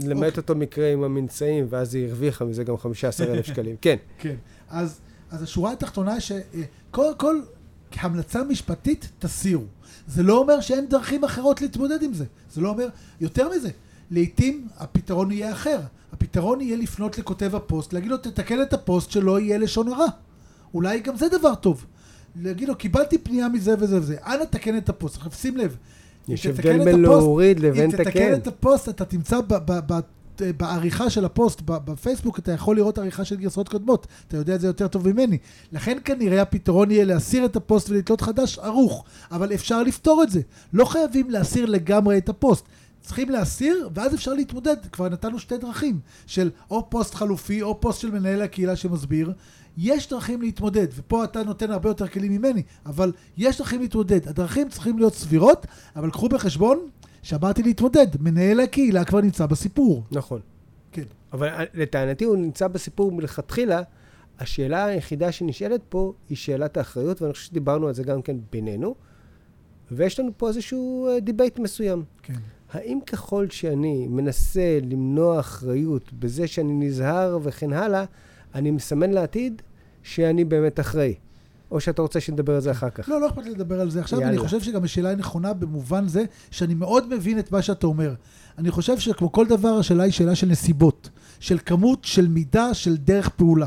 [0.00, 0.40] למעט אוקיי.
[0.40, 3.76] אותו מקרה עם הממצאים, ואז היא הרוויחה מזה גם 15,000 שקלים.
[3.80, 3.96] כן.
[4.18, 4.34] כן.
[4.68, 7.40] אז, אז השורה התחתונה שכל כל
[8.00, 9.64] המלצה משפטית תסירו.
[10.06, 12.24] זה לא אומר שאין דרכים אחרות להתמודד עם זה.
[12.52, 12.88] זה לא אומר,
[13.20, 13.70] יותר מזה,
[14.10, 15.80] לעתים הפתרון יהיה אחר.
[16.12, 20.06] הפתרון יהיה לפנות לכותב הפוסט, להגיד לו תתקן את הפוסט שלא יהיה לשון הרע.
[20.74, 21.86] אולי גם זה דבר טוב.
[22.42, 25.16] להגיד לו, קיבלתי פנייה מזה וזה וזה, אנא תקן את הפוסט.
[25.16, 25.76] עכשיו שים לב.
[26.28, 28.02] יש הבדל בין להוריד לבין תקן.
[28.02, 29.40] אם תתקן את הפוסט, אתה תמצא
[30.56, 34.06] בעריכה של הפוסט בפייסבוק, אתה יכול לראות עריכה של גרסאות קודמות.
[34.28, 35.38] אתה יודע את זה יותר טוב ממני.
[35.72, 39.04] לכן כנראה הפתרון יהיה להסיר את הפוסט ולתלות חדש ערוך.
[39.30, 40.40] אבל אפשר לפתור את זה.
[40.72, 42.64] לא חייבים להסיר לגמרי את הפוסט.
[43.00, 44.76] צריכים להסיר, ואז אפשר להתמודד.
[44.92, 49.32] כבר נתנו שתי דרכים, של או פוסט חלופי, או פוסט של מנהל הקהילה שמסביר.
[49.78, 54.28] יש דרכים להתמודד, ופה אתה נותן הרבה יותר כלים ממני, אבל יש דרכים להתמודד.
[54.28, 56.78] הדרכים צריכים להיות סבירות, אבל קחו בחשבון
[57.22, 58.06] שבאתי להתמודד.
[58.20, 60.04] מנהל הקהילה כבר נמצא בסיפור.
[60.10, 60.40] נכון.
[60.92, 61.04] כן.
[61.32, 63.82] אבל לטענתי הוא נמצא בסיפור מלכתחילה,
[64.38, 68.94] השאלה היחידה שנשאלת פה היא שאלת האחריות, ואני חושב שדיברנו על זה גם כן בינינו,
[69.90, 72.04] ויש לנו פה איזשהו debate מסוים.
[72.22, 72.34] כן.
[72.72, 78.04] האם ככל שאני מנסה למנוע אחריות בזה שאני נזהר וכן הלאה,
[78.54, 79.62] אני מסמן לעתיד
[80.02, 81.14] שאני באמת אחראי?
[81.70, 83.08] או שאתה רוצה שנדבר על זה אחר כך?
[83.08, 84.20] לא, לא אכפת לי לדבר על זה עכשיו.
[84.20, 84.32] יאללה.
[84.32, 88.14] אני חושב שגם השאלה היא נכונה במובן זה שאני מאוד מבין את מה שאתה אומר.
[88.58, 92.96] אני חושב שכמו כל דבר, השאלה היא שאלה של נסיבות, של כמות, של מידה, של
[92.96, 93.66] דרך פעולה.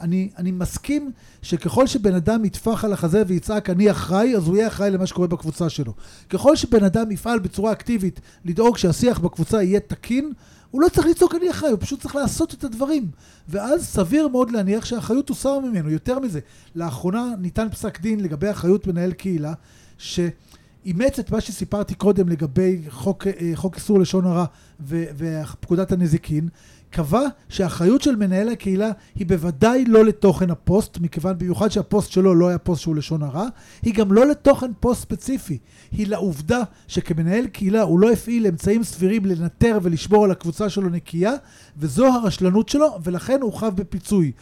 [0.00, 1.10] אני, אני מסכים
[1.42, 5.28] שככל שבן אדם יטפח על החזה ויצעק אני אחראי, אז הוא יהיה אחראי למה שקורה
[5.28, 5.92] בקבוצה שלו.
[6.30, 10.32] ככל שבן אדם יפעל בצורה אקטיבית לדאוג שהשיח בקבוצה יהיה תקין,
[10.76, 13.10] הוא לא צריך לצעוק אני אחראי, הוא פשוט צריך לעשות את הדברים.
[13.48, 15.90] ואז סביר מאוד להניח שהאחריות תוסר ממנו.
[15.90, 16.40] יותר מזה,
[16.74, 19.52] לאחרונה ניתן פסק דין לגבי אחריות מנהל קהילה,
[19.98, 24.44] שאימץ את מה שסיפרתי קודם לגבי חוק, אה, חוק איסור לשון הרע
[24.86, 26.48] ופקודת הנזיקין,
[26.96, 32.48] קבע שהאחריות של מנהל הקהילה היא בוודאי לא לתוכן הפוסט, מכיוון במיוחד שהפוסט שלו לא
[32.48, 33.46] היה פוסט שהוא לשון הרע,
[33.82, 35.58] היא גם לא לתוכן פוסט ספציפי,
[35.92, 41.32] היא לעובדה שכמנהל קהילה הוא לא הפעיל אמצעים סבירים לנטר ולשמור על הקבוצה שלו נקייה,
[41.76, 44.32] וזו הרשלנות שלו, ולכן הוא חב בפיצוי.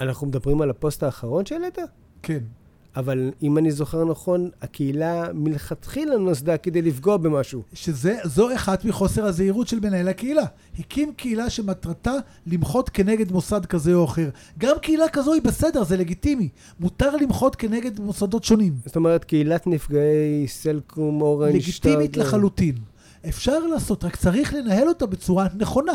[0.00, 1.78] אנחנו מדברים על הפוסט האחרון שהעלית?
[2.22, 2.40] כן.
[2.96, 7.62] אבל אם אני זוכר נכון, הקהילה מלכתחילה נוסדה כדי לפגוע במשהו.
[7.72, 10.44] שזו אחת מחוסר הזהירות של מנהל הקהילה.
[10.78, 12.12] הקים קהילה שמטרתה
[12.46, 14.28] למחות כנגד מוסד כזה או אחר.
[14.58, 16.48] גם קהילה כזו היא בסדר, זה לגיטימי.
[16.80, 18.72] מותר למחות כנגד מוסדות שונים.
[18.86, 22.74] זאת אומרת, קהילת נפגעי סלקום, אורנג', לגיטימית שטארט, לחלוטין.
[23.28, 25.92] אפשר לעשות, רק צריך לנהל אותה בצורה נכונה.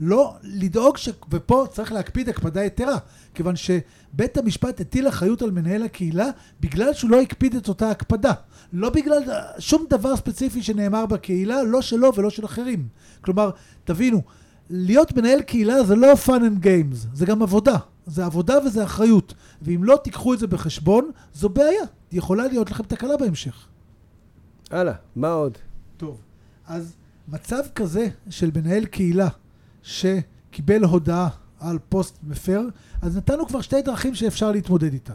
[0.00, 1.08] לא לדאוג ש...
[1.30, 2.98] ופה צריך להקפיד הקפדה יתרה,
[3.34, 6.26] כיוון שבית המשפט הטיל אחריות על מנהל הקהילה
[6.60, 8.32] בגלל שהוא לא הקפיד את אותה הקפדה.
[8.72, 9.22] לא בגלל
[9.58, 12.88] שום דבר ספציפי שנאמר בקהילה, לא שלו ולא של אחרים.
[13.20, 13.50] כלומר,
[13.84, 14.22] תבינו,
[14.70, 17.76] להיות מנהל קהילה זה לא fun and games, זה גם עבודה.
[18.06, 19.34] זה עבודה וזה אחריות.
[19.62, 21.84] ואם לא תיקחו את זה בחשבון, זו בעיה.
[22.12, 23.66] יכולה להיות לכם תקלה בהמשך.
[24.70, 25.58] הלאה, מה עוד?
[25.96, 26.20] טוב,
[26.66, 26.96] אז
[27.28, 29.28] מצב כזה של מנהל קהילה
[29.82, 31.28] שקיבל הודעה
[31.60, 32.62] על פוסט מפר,
[33.02, 35.14] אז נתנו כבר שתי דרכים שאפשר להתמודד איתן.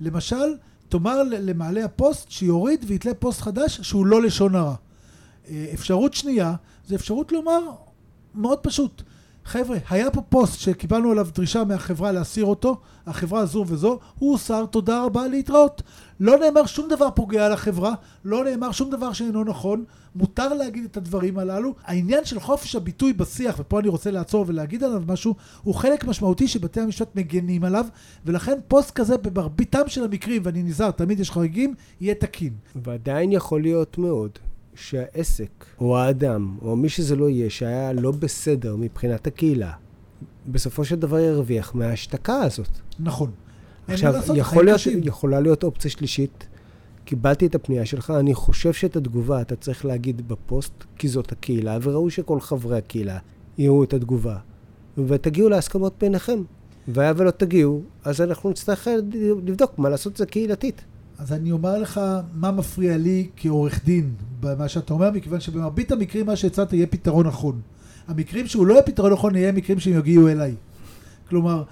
[0.00, 0.54] למשל,
[0.88, 4.74] תאמר למעלה הפוסט שיוריד ויתלה פוסט חדש שהוא לא לשון הרע.
[5.48, 6.54] אה, אפשרות שנייה,
[6.86, 7.60] זה אפשרות לומר
[8.34, 9.02] מאוד פשוט.
[9.44, 14.66] חבר'ה, היה פה פוסט שקיבלנו עליו דרישה מהחברה להסיר אותו, החברה זו וזו, הוא הוסר,
[14.66, 15.82] תודה רבה, להתראות.
[16.20, 20.84] לא נאמר שום דבר פוגע על החברה, לא נאמר שום דבר שאינו נכון, מותר להגיד
[20.84, 21.74] את הדברים הללו.
[21.84, 26.48] העניין של חופש הביטוי בשיח, ופה אני רוצה לעצור ולהגיד עליו משהו, הוא חלק משמעותי
[26.48, 27.86] שבתי המשפט מגנים עליו,
[28.26, 32.52] ולכן פוסט כזה במרביתם של המקרים, ואני נזהר, תמיד יש חריגים, יהיה תקין.
[32.84, 34.30] ועדיין יכול להיות מאוד
[34.74, 39.72] שהעסק, או האדם, או מי שזה לא יהיה, שהיה לא בסדר מבחינת הקהילה,
[40.46, 42.68] בסופו של דבר ירוויח מההשתקה הזאת.
[43.00, 43.30] נכון.
[43.88, 44.80] עכשיו, יכול להיות.
[45.02, 46.46] יכולה להיות אופציה שלישית.
[47.04, 51.78] קיבלתי את הפנייה שלך, אני חושב שאת התגובה אתה צריך להגיד בפוסט, כי זאת הקהילה,
[51.82, 53.18] וראוי שכל חברי הקהילה
[53.58, 54.36] יראו את התגובה,
[54.98, 56.42] ותגיעו להסכמות ביניכם.
[56.88, 58.88] והיה ולא תגיעו, אז אנחנו נצטרך
[59.44, 60.84] לבדוק מה לעשות את זה קהילתית.
[61.18, 62.00] אז אני אומר לך
[62.34, 67.26] מה מפריע לי כעורך דין במה שאתה אומר, מכיוון שבמרבית המקרים מה שהצעת יהיה פתרון
[67.26, 67.60] נכון.
[68.08, 70.54] המקרים שהוא לא יהיה פתרון נכון, יהיה מקרים שהם יגיעו אליי.
[71.28, 71.62] כלומר,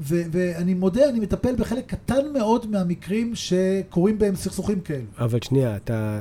[0.00, 5.04] ו- ואני מודה, אני מטפל בחלק קטן מאוד מהמקרים שקורים בהם סכסוכים כאלו.
[5.18, 6.20] אבל שנייה, אתה...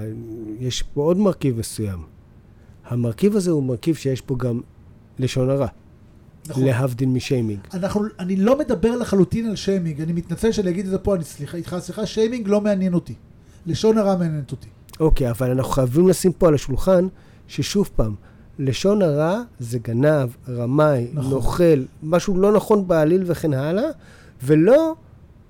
[0.60, 2.00] יש פה עוד מרכיב מסוים.
[2.86, 4.62] המרכיב הזה הוא מרכיב שיש פה גם
[5.20, 5.68] לשון הרע,
[6.48, 6.64] נכון.
[6.64, 7.60] להבדיל משיימינג.
[7.74, 11.24] אנחנו, אני לא מדבר לחלוטין על שיימינג, אני מתנצל שאני אגיד את זה פה, אני
[11.24, 13.14] סליחה איתך, סליחה, שיימינג לא מעניין אותי.
[13.66, 14.68] לשון הרע מעניינת אותי.
[15.00, 17.08] אוקיי, אבל אנחנו חייבים לשים פה על השולחן,
[17.48, 18.16] ששוב פעם,
[18.60, 21.32] לשון הרע זה גנב, רמאי, נכון.
[21.32, 23.84] נוכל, משהו לא נכון בעליל וכן הלאה,
[24.44, 24.96] ולא,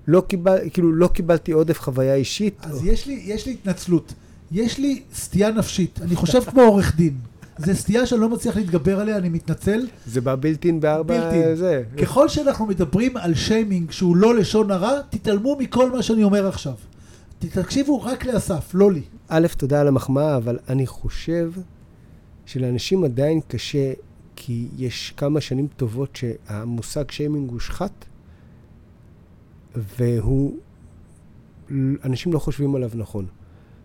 [0.06, 2.54] לא, קיבל, כאילו, לא קיבלתי עודף חוויה אישית.
[2.62, 4.12] אז יש לי, יש לי התנצלות.
[4.52, 6.00] יש לי סטייה נפשית.
[6.02, 7.14] אני חושב כמו עורך דין.
[7.58, 9.86] זו סטייה שאני לא מצליח להתגבר עליה, אני מתנצל.
[10.06, 11.14] זה בא בילטין בארבע...
[11.20, 11.56] בילט-אין.
[11.56, 11.82] זה.
[11.98, 16.74] ככל שאנחנו מדברים על שיימינג שהוא לא לשון הרע, תתעלמו מכל מה שאני אומר עכשיו.
[17.38, 19.02] תקשיבו רק לאסף, לא לי.
[19.28, 21.52] א', תודה על המחמאה, אבל אני חושב
[22.50, 23.92] שלאנשים עדיין קשה,
[24.36, 28.04] כי יש כמה שנים טובות שהמושג שיימינג הושחת,
[29.98, 30.56] והוא...
[32.04, 33.26] אנשים לא חושבים עליו נכון.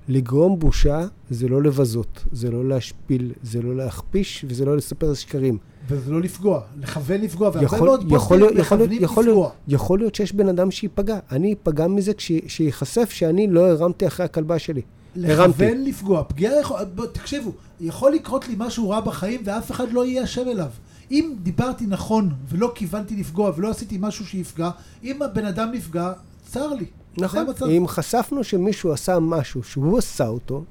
[0.07, 5.57] לגרום בושה זה לא לבזות, זה לא להשפיל, זה לא להכפיש וזה לא לספר שקרים.
[5.89, 9.51] וזה לא לפגוע, לכוון לפגוע, והרבה יכול- מאוד יכול פוסטים יכול מכוונים יכול לפגוע.
[9.67, 11.19] יכול להיות שיש בן אדם שייפגע.
[11.31, 14.81] אני אפגע מזה כש- שייחשף שאני לא הרמתי אחרי הכלבה שלי.
[15.15, 16.23] לכוון לפגוע.
[16.23, 16.79] פגיעה יכול...
[17.11, 20.69] תקשיבו, יכול לקרות לי משהו רע בחיים ואף אחד לא יהיה אשם אליו.
[21.11, 24.69] אם דיברתי נכון ולא כיוונתי לפגוע ולא עשיתי משהו שיפגע,
[25.03, 26.13] אם הבן אדם נפגע,
[26.45, 26.85] צר לי.
[27.17, 27.45] נכון.
[27.77, 30.63] אם חשפנו שמישהו עשה משהו שהוא עשה אותו,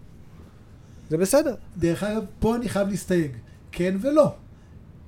[1.10, 1.54] זה בסדר.
[1.78, 3.30] דרך אגב, פה אני חייב להסתייג.
[3.72, 4.32] כן ולא.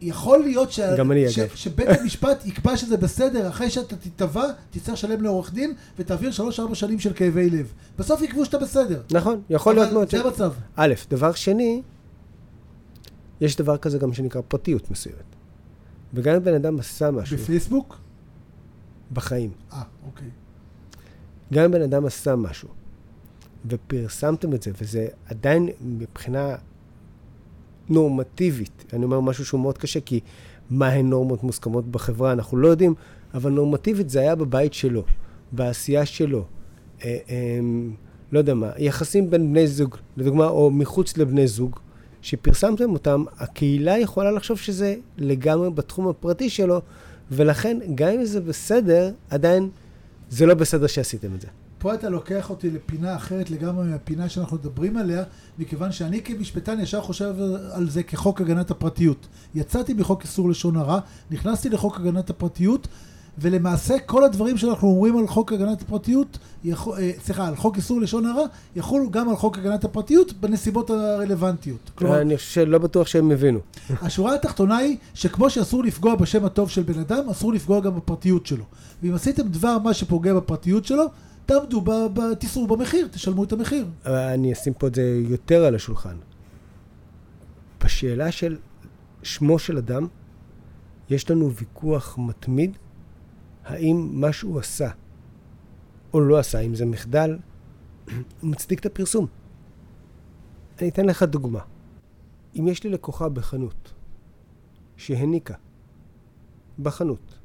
[0.01, 0.81] יכול להיות ש...
[0.99, 1.39] גם אני, ש...
[1.39, 1.49] אגב.
[1.55, 6.31] שבית המשפט יקבע שזה בסדר, אחרי שאתה תתבע, תצטרך לשלם לעורך דין ותעביר
[6.71, 7.73] 3-4 שנים של כאבי לב.
[7.99, 9.03] בסוף יקבעו שאתה בסדר.
[9.13, 10.11] נכון, יכול להיות מאוד.
[10.11, 10.53] זה המצב.
[10.77, 11.83] א', דבר שני,
[13.41, 15.37] יש דבר כזה גם שנקרא פרטיות מסוימת.
[16.15, 17.99] וגם אם בן אדם עשה משהו בפייסבוק?
[19.13, 20.29] בחיים, אה, אוקיי.
[21.53, 22.69] גם אם בן אדם עשה משהו,
[23.67, 26.57] ופרסמתם את זה, וזה עדיין מבחינה
[27.89, 30.21] נורמטיבית, אני אומר משהו שהוא מאוד קשה, כי
[30.71, 32.95] מה הן נורמות מוסכמות בחברה, אנחנו לא יודעים,
[33.35, 35.05] אבל נורמטיבית זה היה בבית שלו,
[35.53, 36.45] בעשייה שלו.
[37.05, 37.61] אה, אה,
[38.33, 41.79] לא יודע מה, יחסים בין בני זוג, לדוגמה, או מחוץ לבני זוג,
[42.23, 46.81] שפרסמתם אותם, הקהילה יכולה לחשוב שזה לגמרי בתחום הפרטי שלו,
[47.31, 49.69] ולכן, גם אם זה בסדר, עדיין
[50.31, 51.49] זה לא בסדר שעשיתם את זה.
[51.79, 55.25] פה אתה לוקח אותי לפינה אחרת לגמרי מהפינה שאנחנו מדברים עליה,
[55.59, 57.35] מכיוון שאני כמשפטן ישר חושב
[57.73, 59.27] על זה כחוק הגנת הפרטיות.
[59.55, 60.99] יצאתי מחוק איסור לשון הרע,
[61.31, 62.89] נכנסתי לחוק הגנת הפרטיות,
[63.39, 66.73] ולמעשה כל הדברים שאנחנו אומרים על חוק הגנת הפרטיות, אה,
[67.25, 68.45] סליחה, על חוק איסור לשון הרע,
[68.77, 71.91] יחולו גם על חוק הגנת הפרטיות בנסיבות הרלוונטיות.
[71.95, 73.59] כלומר, אני חושב שלא בטוח שהם הבינו.
[74.03, 78.47] השורה התחתונה היא שכמו שאסור לפגוע בשם הטוב של בן אדם, אסור לפגוע גם בפרטיות
[78.47, 78.65] שלו.
[79.03, 81.05] ואם עשיתם דבר מה שפוגע בפרטיות שלו,
[81.47, 81.85] תעמדו,
[82.39, 83.87] תישאו במחיר, תשלמו את המחיר.
[84.05, 86.17] אני אשים פה את זה יותר על השולחן.
[87.85, 88.59] בשאלה של
[89.23, 90.07] שמו של אדם,
[91.11, 92.77] יש לנו ויכוח מתמיד
[93.65, 94.91] האם מה שהוא עשה
[96.13, 97.39] או לא עשה, אם זה מחדל,
[98.41, 99.27] הוא מצדיק את הפרסום.
[100.81, 101.61] אני אתן לך דוגמה.
[102.59, 103.93] אם יש לי לקוחה בחנות
[104.97, 105.55] שהניקה
[106.79, 107.39] בחנות,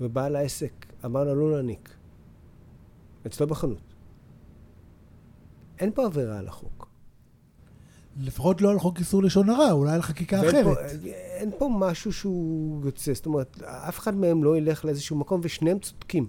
[0.00, 1.96] ובעל העסק אמר לה לא להניק,
[3.26, 3.94] אצלו בחנות,
[5.78, 6.90] אין פה עבירה על החוק.
[8.16, 10.64] לפחות לא על חוק איסור לשון הרע, אולי על חקיקה אחרת.
[10.64, 10.80] פה,
[11.12, 15.78] אין פה משהו שהוא יוצא, זאת אומרת, אף אחד מהם לא ילך לאיזשהו מקום, ושניהם
[15.78, 16.26] צודקים.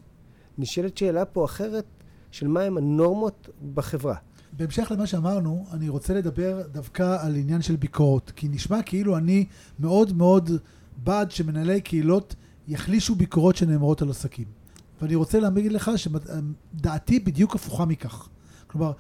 [0.58, 1.86] נשאלת שאלה פה אחרת
[2.32, 4.16] של מהם הנורמות בחברה.
[4.54, 9.46] בהמשך למה שאמרנו, אני רוצה לדבר דווקא על עניין של ביקורות, כי נשמע כאילו אני
[9.80, 10.52] מאוד מאוד
[10.98, 12.36] בעד שמנהלי קהילות
[12.68, 14.61] יחלישו ביקורות שנאמרות על עסקים.
[15.02, 18.30] ואני רוצה להגיד לך שדעתי בדיוק הפוכה מכך.
[18.68, 18.92] כלומר,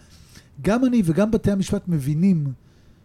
[0.61, 2.53] גם אני וגם בתי המשפט מבינים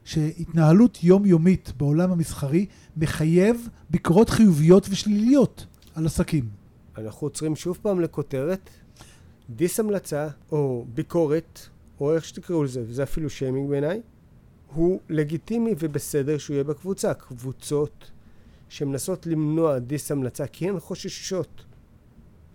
[0.05, 6.49] שהתנהלות יומיומית בעולם המסחרי מחייב ביקורות חיוביות ושליליות על עסקים.
[6.99, 8.71] אנחנו עוצרים שוב פעם לכותרת,
[9.51, 11.61] דיס המלצה, או ביקורת,
[12.01, 14.01] או איך שתקראו לזה, וזה אפילו שיימינג בעיניי,
[14.75, 17.15] הוא לגיטימי ובסדר שהוא יהיה בקבוצה.
[17.15, 18.11] קבוצות
[18.69, 21.65] שמנסות למנוע דיס המלצה כי הן חוששות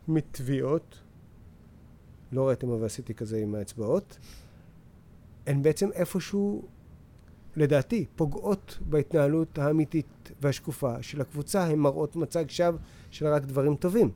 [0.07, 0.99] מתביעות,
[2.31, 4.17] לא ראיתם אבל עשיתי כזה עם האצבעות,
[5.47, 6.63] הן בעצם איפשהו,
[7.55, 12.77] לדעתי, פוגעות בהתנהלות האמיתית והשקופה של הקבוצה, הן מראות מצג שווא
[13.11, 14.11] של רק דברים טובים.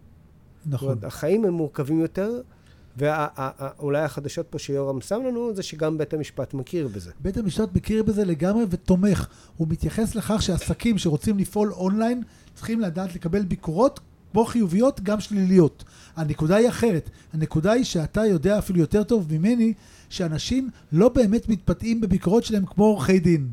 [0.64, 0.90] זאת נכון.
[0.90, 2.42] אומרת, החיים הם מורכבים יותר,
[2.98, 7.12] ואולי החדשות פה שיורם שם לנו, זה שגם בית המשפט מכיר בזה.
[7.20, 9.28] בית המשפט מכיר בזה לגמרי ותומך.
[9.58, 14.00] הוא מתייחס לכך שעסקים שרוצים לפעול אונליין צריכים לדעת לקבל ביקורות
[14.36, 15.84] כמו חיוביות, גם שליליות.
[16.16, 17.10] הנקודה היא אחרת.
[17.34, 19.74] הנקודה היא שאתה יודע אפילו יותר טוב ממני
[20.10, 23.48] שאנשים לא באמת מתבטאים בביקורות שלהם כמו עורכי דין,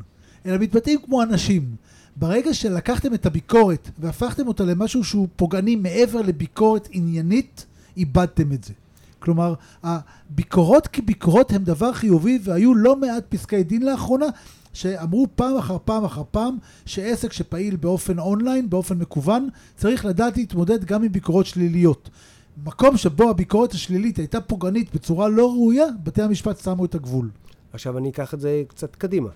[0.45, 1.75] אלא מתבטאים כמו אנשים.
[2.15, 7.65] ברגע שלקחתם את הביקורת והפכתם אותה למשהו שהוא פוגעני מעבר לביקורת עניינית,
[7.97, 8.73] איבדתם את זה.
[9.19, 14.25] כלומר, הביקורות כביקורות הם דבר חיובי, והיו לא מעט פסקי דין לאחרונה
[14.73, 20.83] שאמרו פעם אחר פעם אחר פעם שעסק שפעיל באופן אונליין, באופן מקוון, צריך לדעת להתמודד
[20.83, 22.09] גם עם ביקורות שליליות.
[22.65, 27.29] מקום שבו הביקורת השלילית הייתה פוגענית בצורה לא ראויה, בתי המשפט שמו את הגבול.
[27.73, 29.29] עכשיו אני אקח את זה קצת קדימה.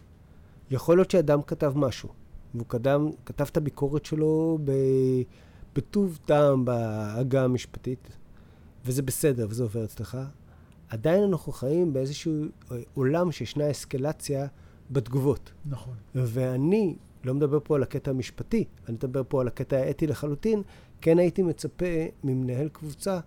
[0.71, 2.09] יכול להיות שאדם כתב משהו,
[2.55, 4.71] והוא קדם, כתב את הביקורת שלו ב,
[5.75, 8.07] בטוב טעם בעגה המשפטית,
[8.85, 10.17] וזה בסדר, וזה עובר אצלך.
[10.89, 12.45] עדיין אנחנו חיים באיזשהו
[12.93, 14.47] עולם שישנה אסקלציה
[14.91, 15.51] בתגובות.
[15.65, 15.93] נכון.
[16.15, 20.61] ואני לא מדבר פה על הקטע המשפטי, אני מדבר פה על הקטע האתי לחלוטין,
[21.01, 21.85] כן הייתי מצפה
[22.23, 23.19] ממנהל קבוצה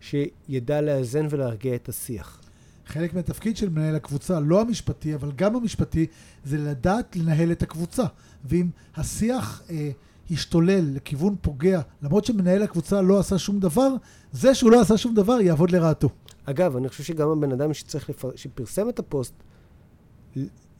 [0.00, 2.40] שידע לאזן ולהרגיע את השיח.
[2.86, 6.06] חלק מהתפקיד של מנהל הקבוצה, לא המשפטי, אבל גם המשפטי,
[6.44, 8.04] זה לדעת לנהל את הקבוצה.
[8.44, 9.90] ואם השיח אה,
[10.30, 13.88] השתולל לכיוון פוגע, למרות שמנהל הקבוצה לא עשה שום דבר,
[14.32, 16.08] זה שהוא לא עשה שום דבר יעבוד לרעתו.
[16.44, 18.30] אגב, אני חושב שגם הבן אדם שצריך לפר...
[18.36, 19.34] שפרסם את הפוסט,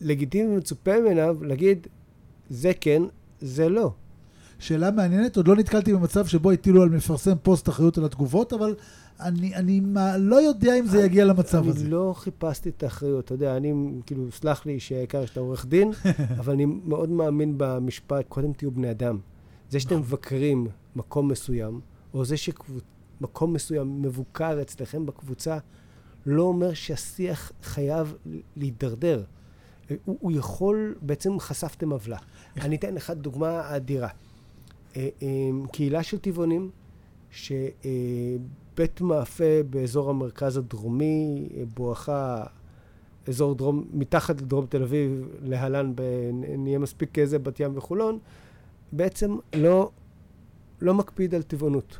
[0.00, 1.86] לגיטימי ומצופה ממנו להגיד,
[2.50, 3.02] זה כן,
[3.40, 3.92] זה לא.
[4.58, 8.74] שאלה מעניינת, עוד לא נתקלתי במצב שבו הטילו על מפרסם פוסט אחריות על התגובות, אבל
[9.20, 11.80] אני, אני מה, לא יודע אם זה יגיע למצב אני הזה.
[11.80, 13.72] אני לא חיפשתי את האחריות, אתה יודע, אני,
[14.06, 15.90] כאילו, סלח לי שהעיקר שאתה עורך דין,
[16.40, 19.18] אבל אני מאוד מאמין במשפט, קודם תהיו בני אדם.
[19.70, 20.06] זה שאתם נכון.
[20.06, 21.80] מבקרים מקום מסוים,
[22.14, 25.58] או זה שמקום מסוים מבוקר אצלכם בקבוצה,
[26.26, 28.14] לא אומר שהשיח חייב
[28.56, 29.24] להידרדר.
[30.04, 32.16] הוא, הוא יכול, בעצם חשפתם עוולה.
[32.60, 34.08] אני אתן לך דוגמה אדירה.
[34.96, 35.28] אה, אה,
[35.72, 36.70] קהילה של טבעונים,
[37.30, 42.44] שבית מאפה באזור המרכז הדרומי, אה, בואכה
[43.28, 46.02] אזור דרום, מתחת לדרום תל אביב, להלן, ב,
[46.58, 48.18] נהיה מספיק איזה בת ים וחולון,
[48.92, 49.90] בעצם לא,
[50.80, 51.98] לא מקפיד על טבעונות.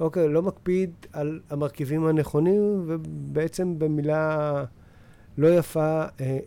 [0.00, 4.64] אוקיי, לא מקפיד על המרכיבים הנכונים, ובעצם במילה
[5.38, 6.38] לא יפה, אה, אה,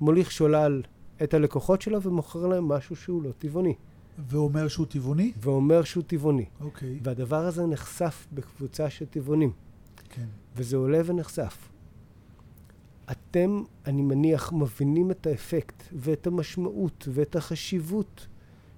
[0.00, 0.82] מוליך שולל
[1.22, 3.74] את הלקוחות שלו ומוכר להם משהו שהוא לא טבעוני.
[4.18, 5.32] ואומר שהוא טבעוני?
[5.40, 6.44] ואומר שהוא טבעוני.
[6.60, 6.98] אוקיי.
[7.02, 9.52] והדבר הזה נחשף בקבוצה של טבעונים,
[10.08, 10.26] כן.
[10.56, 11.68] וזה עולה ונחשף.
[13.10, 18.26] אתם, אני מניח, מבינים את האפקט ואת המשמעות ואת החשיבות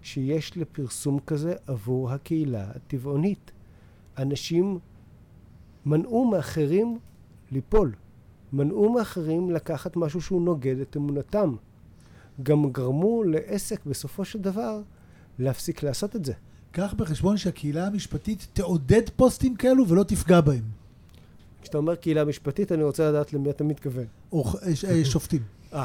[0.03, 3.51] שיש לפרסום כזה עבור הקהילה הטבעונית.
[4.19, 4.79] אנשים
[5.87, 6.99] מנעו מאחרים
[7.51, 7.93] ליפול.
[8.53, 11.55] מנעו מאחרים לקחת משהו שהוא נוגד את אמונתם.
[12.43, 14.81] גם גרמו לעסק בסופו של דבר
[15.39, 16.33] להפסיק לעשות את זה.
[16.73, 20.63] קח בחשבון שהקהילה המשפטית תעודד פוסטים כאלו ולא תפגע בהם.
[21.63, 24.05] כשאתה אומר קהילה משפטית, אני רוצה לדעת למי אתה מתכוון.
[24.31, 25.43] עורכ- אה, אה, שופטים.
[25.75, 25.85] אה,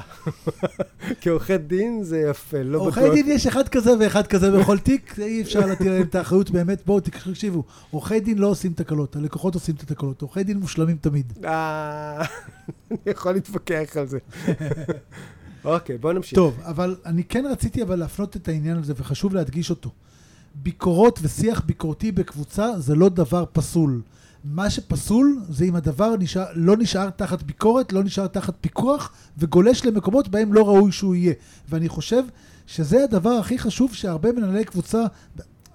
[1.21, 2.98] כעורכי דין זה יפה, לא בטוח.
[2.98, 6.52] עורכי דין יש אחד כזה ואחד כזה בכל תיק, אי אפשר להטיל עליהם את האחריות
[6.52, 6.86] באמת.
[6.86, 10.21] בואו תקשיבו, עורכי דין לא עושים תקלות, הלקוחות עושים את התקלות.
[10.21, 11.34] עורכי דין מושלמים תמיד.
[11.45, 12.26] אה,
[12.91, 14.17] אני יכול להתווכח על זה.
[15.65, 16.36] אוקיי, בוא נמשיך.
[16.36, 19.89] טוב, אבל אני כן רציתי אבל להפנות את העניין הזה, וחשוב להדגיש אותו.
[20.56, 24.02] ביקורות ושיח ביקורתי בקבוצה זה לא דבר פסול.
[24.46, 29.86] מה שפסול זה אם הדבר נשאר, לא נשאר תחת ביקורת, לא נשאר תחת פיקוח, וגולש
[29.86, 31.34] למקומות בהם לא ראוי שהוא יהיה.
[31.70, 32.24] ואני חושב
[32.68, 35.04] שזה הדבר הכי חשוב שהרבה מנהלי קבוצה,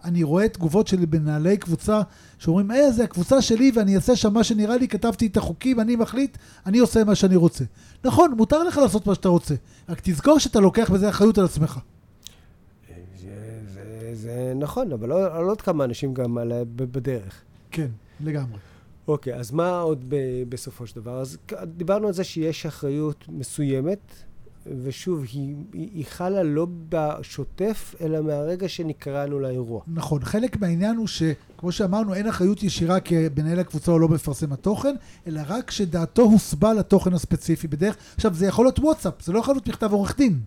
[0.05, 2.01] אני רואה תגובות של מנהלי קבוצה
[2.39, 5.97] שאומרים, אה, זה הקבוצה שלי ואני אעשה שם מה שנראה לי, כתבתי את החוקים, אני
[5.97, 7.65] מחליט, אני עושה מה שאני רוצה.
[8.05, 9.55] נכון, מותר לך לעשות מה שאתה רוצה,
[9.89, 11.79] רק תזכור שאתה לוקח בזה אחריות על עצמך.
[14.13, 17.43] זה, נכון, אבל לא, לא עוד כמה אנשים גם על, בדרך.
[17.71, 17.89] כן,
[18.25, 18.59] לגמרי.
[19.09, 20.17] אוקיי, אז מה עוד ב,
[20.49, 21.21] בסופו של דבר?
[21.21, 21.39] אז
[21.77, 24.13] דיברנו על זה שיש אחריות מסוימת,
[24.83, 29.83] ושוב, היא, היא, היא חלה לא בשוטף, אלא מהרגע שנקראנו לאירוע.
[29.87, 34.95] נכון, חלק מהעניין הוא שכמו שאמרנו, אין אחריות ישירה כמנהל הקבוצה או לא מפרסם התוכן,
[35.27, 37.97] אלא רק שדעתו הוסבה לתוכן הספציפי בדרך.
[38.15, 40.41] עכשיו, זה יכול להיות וואטסאפ, זה לא יכול להיות מכתב עורך דין.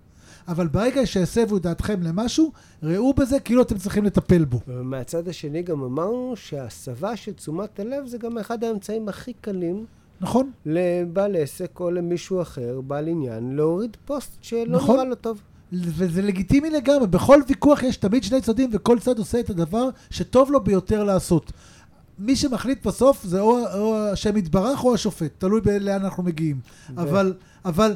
[0.48, 2.52] אבל ברגע שהסבו את דעתכם למשהו,
[2.84, 4.60] ראו בזה כאילו אתם צריכים לטפל בו.
[4.68, 9.86] ומהצד השני גם אמרנו שההסבה של תשומת הלב זה גם אחד האמצעים הכי קלים
[10.22, 10.52] נכון?
[10.66, 14.96] לבעל עסק או למישהו אחר, בעל עניין, להוריד פוסט שלא נכון.
[14.96, 15.42] נראה לו טוב.
[15.74, 20.52] וזה לגיטימי לגמרי, בכל ויכוח יש תמיד שני צדדים וכל צד עושה את הדבר שטוב
[20.52, 21.52] לו ביותר לעשות.
[22.20, 26.60] מי שמחליט בסוף זה או, או השם יתברך או השופט, תלוי לאן אנחנו מגיעים.
[26.90, 27.34] ו- אבל,
[27.66, 27.96] אבל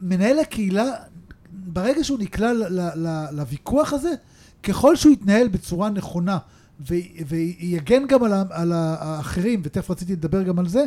[0.00, 0.84] מנהל הקהילה,
[1.72, 2.52] ברגע שהוא נקלע
[3.32, 4.14] לוויכוח הזה,
[4.62, 6.38] ככל שהוא יתנהל בצורה נכונה
[6.80, 10.84] ויגן גם על, על האחרים, ותכף רציתי לדבר גם על זה,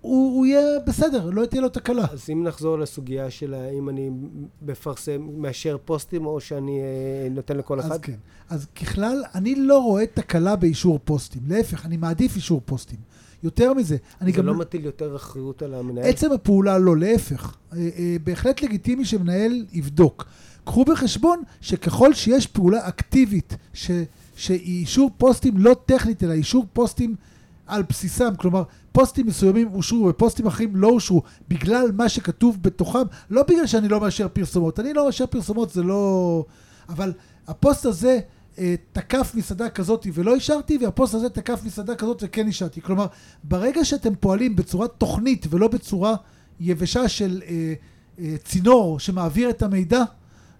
[0.00, 2.06] הוא, הוא יהיה בסדר, לא תהיה לו תקלה.
[2.12, 4.10] אז אם נחזור לסוגיה של האם אני
[4.62, 7.92] מפרסם, מאשר פוסטים או שאני אה, נותן לכל אחד?
[7.92, 8.14] אז כן.
[8.48, 11.42] אז ככלל, אני לא רואה תקלה באישור פוסטים.
[11.48, 12.98] להפך, אני מעדיף אישור פוסטים.
[13.42, 14.46] יותר מזה, אני זה גם...
[14.46, 16.04] לא מטיל יותר אחריות על המנהל?
[16.04, 17.56] עצם הפעולה לא, להפך.
[17.72, 20.24] אה, אה, בהחלט לגיטימי שמנהל יבדוק.
[20.64, 23.90] קחו בחשבון שככל שיש פעולה אקטיבית, ש,
[24.36, 27.14] שהיא אישור פוסטים לא טכנית, אלא אישור פוסטים
[27.66, 28.62] על בסיסם, כלומר,
[28.98, 34.00] פוסטים מסוימים אושרו ופוסטים אחרים לא אושרו, בגלל מה שכתוב בתוכם, לא בגלל שאני לא
[34.00, 34.80] מאשר פרסומות.
[34.80, 36.44] אני לא מאשר פרסומות, זה לא...
[36.88, 37.12] אבל
[37.48, 38.20] הפוסט הזה...
[38.58, 42.80] אה, תקף מסעדה כזאת ולא אישרתי, והפוסט הזה תקף מסעדה כזאת וכן אישרתי.
[42.80, 43.06] כלומר,
[43.44, 46.16] ברגע שאתם פועלים בצורה תוכנית ולא בצורה
[46.60, 47.74] יבשה של אה,
[48.18, 50.02] אה, צינור שמעביר את המידע,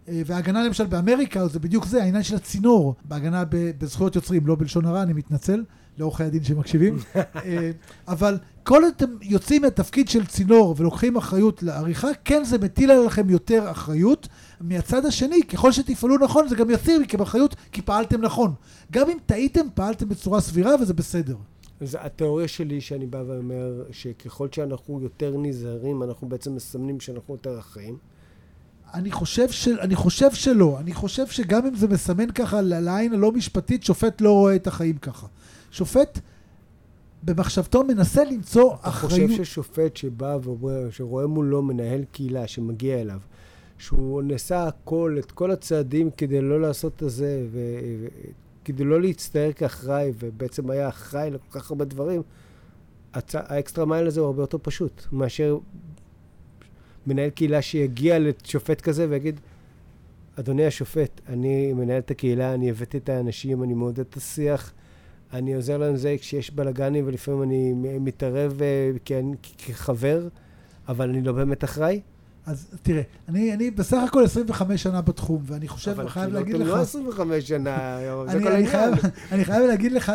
[0.09, 4.85] אה, וההגנה למשל באמריקה, זה בדיוק זה, העניין של הצינור, בהגנה בזכויות יוצרים, לא בלשון
[4.85, 5.65] הרע, אני מתנצל,
[5.99, 7.71] לעורכי הדין שמקשיבים, אה,
[8.09, 13.71] אבל כל אתם יוצאים מהתפקיד של צינור ולוקחים אחריות לעריכה, כן זה מטיל עליכם יותר
[13.71, 14.29] אחריות.
[14.61, 18.55] מהצד השני, ככל שתפעלו נכון, זה גם יסיר מכם אחריות, כי פעלתם נכון.
[18.93, 21.37] גם אם טעיתם, פעלתם בצורה סבירה וזה בסדר.
[21.81, 27.59] אז התיאוריה שלי שאני בא ואומר שככל שאנחנו יותר נזהרים, אנחנו בעצם מסמנים שאנחנו יותר
[27.59, 27.97] אחראים.
[28.95, 30.77] אני חושב, של, אני חושב שלא.
[30.81, 34.99] אני חושב שגם אם זה מסמן ככה לעין הלא משפטית, שופט לא רואה את החיים
[34.99, 35.27] ככה.
[35.71, 36.21] שופט
[37.23, 39.31] במחשבתו מנסה למצוא אתה אחריות.
[39.31, 43.21] חושב ששופט שבא ואומר, שרואה מולו מנהל קהילה שמגיע אליו,
[43.79, 47.47] שהוא נעשה הכל, את כל הצעדים כדי לא לעשות את זה,
[48.63, 52.23] וכדי לא להצטער כאחראי, ובעצם היה אחראי לכל כך הרבה דברים,
[53.15, 53.35] הצ...
[53.35, 55.59] האקסטרה מייל הזה הוא הרבה יותר פשוט, מאשר
[57.07, 59.41] מנהל קהילה שיגיע לשופט כזה ויגיד,
[60.39, 64.73] אדוני השופט, אני מנהל את הקהילה, אני הבאתי את האנשים, אני מעודד את השיח,
[65.33, 68.61] אני עוזר להם זה כשיש בלאגנים ולפעמים אני מתערב
[69.05, 69.13] כ-
[69.59, 70.29] כחבר,
[70.89, 72.01] אבל אני לא באמת אחראי.
[72.47, 76.69] אז תראה, אני, אני בסך הכל 25 שנה בתחום, ואני חושב, אבל חייב להגיד לך...
[76.69, 78.71] לא 25 שנה, זה אני, כל אני, העניין.
[78.97, 80.13] חייב, אני חייב להגיד לך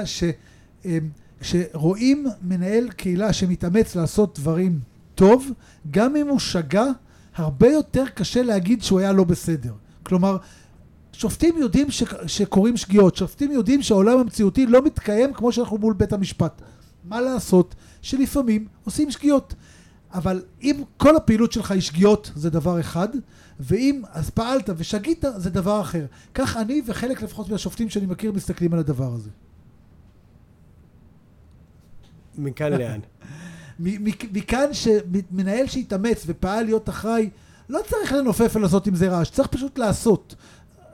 [1.42, 4.80] שכשרואים מנהל קהילה שמתאמץ לעשות דברים
[5.16, 5.52] טוב,
[5.92, 6.86] גם אם הוא שגה,
[7.36, 9.74] הרבה יותר קשה להגיד שהוא היה לא בסדר.
[10.04, 10.38] כלומר,
[11.14, 16.14] שופטים יודעים ש, שקורים שגיאות, שופטים יודעים שהעולם המציאותי לא מתקיים כמו שאנחנו מול בית
[16.14, 16.62] המשפט.
[17.04, 17.76] מה לעשות?
[18.02, 19.54] שלפעמים עושים שגיאות.
[20.14, 23.08] אבל אם כל הפעילות שלך היא שגיאות, זה דבר אחד,
[23.60, 26.06] ואם אז פעלת ושגית, זה דבר אחר.
[26.34, 29.30] כך אני וחלק לפחות מהשופטים שאני מכיר מסתכלים על הדבר הזה.
[32.38, 33.00] מכאן לאן?
[34.34, 37.30] מכאן שמנהל שהתאמץ ופעל להיות אחראי,
[37.70, 40.36] לא צריך לנופף ולעשות עם זה רעש, צריך פשוט לעשות.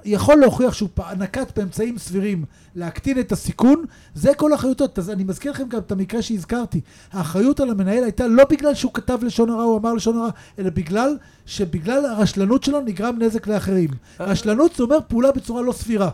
[0.06, 2.46] יכול להוכיח שהוא נקט באמצעים סבירים
[2.76, 4.86] להקטין את הסיכון, זה כל אחריותו.
[4.98, 6.82] אז אני מזכיר לכם גם את המקרה שהזכרתי.
[7.12, 10.30] האחריות על המנהל הייתה לא בגלל שהוא כתב לשון הרע, הוא אמר לשון הרע,
[10.60, 13.90] אלא בגלל שבגלל הרשלנות שלו נגרם נזק לאחרים.
[14.20, 16.10] רשלנות זה אומר פעולה בצורה לא סבירה.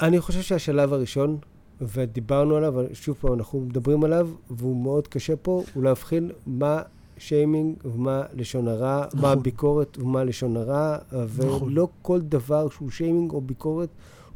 [0.00, 1.36] אני חושב שהשלב הראשון,
[1.80, 6.82] ודיברנו עליו, שוב פעם, אנחנו מדברים עליו, והוא מאוד קשה פה, הוא להבחין מה
[7.22, 9.20] שיימינג ומה לשון הרע, נכון.
[9.20, 11.68] מה ביקורת ומה לשון הרע, נכון.
[11.68, 13.88] ולא כל דבר שהוא שיימינג או ביקורת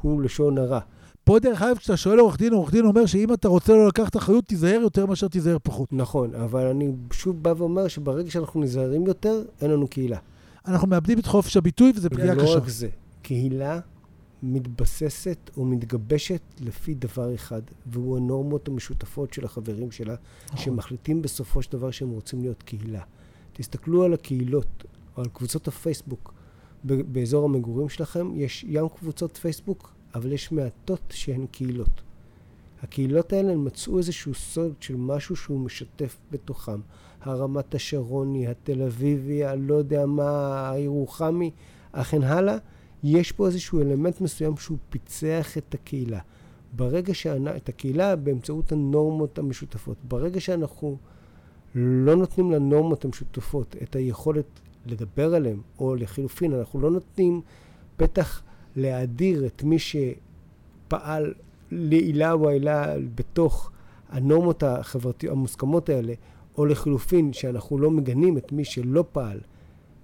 [0.03, 0.81] הוא לשון הרע.
[1.25, 4.17] פה דרך אגב, כשאתה שואל עורך דין, עורך דין אומר שאם אתה רוצה לא לקחת
[4.17, 5.93] אחריות, תיזהר יותר מאשר תיזהר פחות.
[5.93, 10.19] נכון, אבל אני שוב בא ואומר שברגע שאנחנו נזהרים יותר, אין לנו קהילה.
[10.67, 12.55] אנחנו מאבדים את חופש הביטוי וזו פגיעה ולא קשה.
[12.57, 12.89] רק זה,
[13.23, 13.81] קהילה
[14.43, 20.15] מתבססת או מתגבשת לפי דבר אחד, והוא הנורמות המשותפות של החברים שלה,
[20.47, 20.59] נכון.
[20.59, 23.03] שמחליטים בסופו של דבר שהם רוצים להיות קהילה.
[23.53, 24.85] תסתכלו על הקהילות,
[25.17, 26.35] או על קבוצות הפייסבוק.
[26.85, 32.03] באזור המגורים שלכם יש ים קבוצות פייסבוק, אבל יש מעטות שהן קהילות.
[32.83, 36.81] הקהילות האלה הן מצאו איזשהו סוד של משהו שהוא משתף בתוכם.
[37.21, 41.51] הרמת השרוני, התל אביבי, הלא יודע מה, הירוחמי,
[41.93, 42.57] אכן הלאה.
[43.09, 46.21] יש פה איזשהו אלמנט מסוים שהוא פיצח את הקהילה.
[46.73, 49.97] ברגע שאנחנו, את הקהילה באמצעות הנורמות המשותפות.
[50.05, 50.97] ברגע שאנחנו
[51.75, 54.47] לא נותנים לנורמות המשותפות את היכולת
[54.87, 57.41] לדבר עליהן, או לחילופין, אנחנו לא נותנים
[57.97, 58.43] פתח
[58.77, 61.35] להאדיר את מי שפעל
[61.71, 63.71] לעילה או עילה בתוך
[64.09, 66.13] הנורמות החברתיות המוסכמות האלה,
[66.59, 69.41] או לחילופין, שאנחנו לא מגנים את מי שלא פעל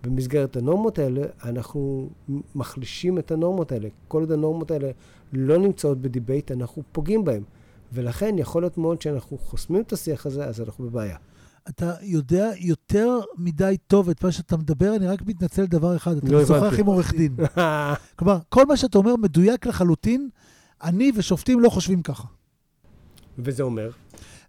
[0.03, 2.11] במסגרת הנורמות האלה, אנחנו
[2.55, 3.89] מחלישים את הנורמות האלה.
[4.09, 4.91] כל עוד הנורמות האלה
[5.33, 7.43] לא נמצאות בדיבייט, אנחנו פוגעים בהן.
[7.93, 11.17] ולכן יכול להיות מאוד שאנחנו חוסמים את השיח הזה, אז אנחנו בבעיה.
[11.69, 16.33] אתה יודע יותר מדי טוב את מה שאתה מדבר, אני רק מתנצל דבר אחד, אתה
[16.33, 16.79] לא משוחח.
[16.79, 17.37] עם עורך דין.
[18.17, 20.29] כלומר, כל מה שאתה אומר מדויק לחלוטין,
[20.83, 22.29] אני ושופטים לא חושבים ככה.
[23.39, 23.91] וזה אומר?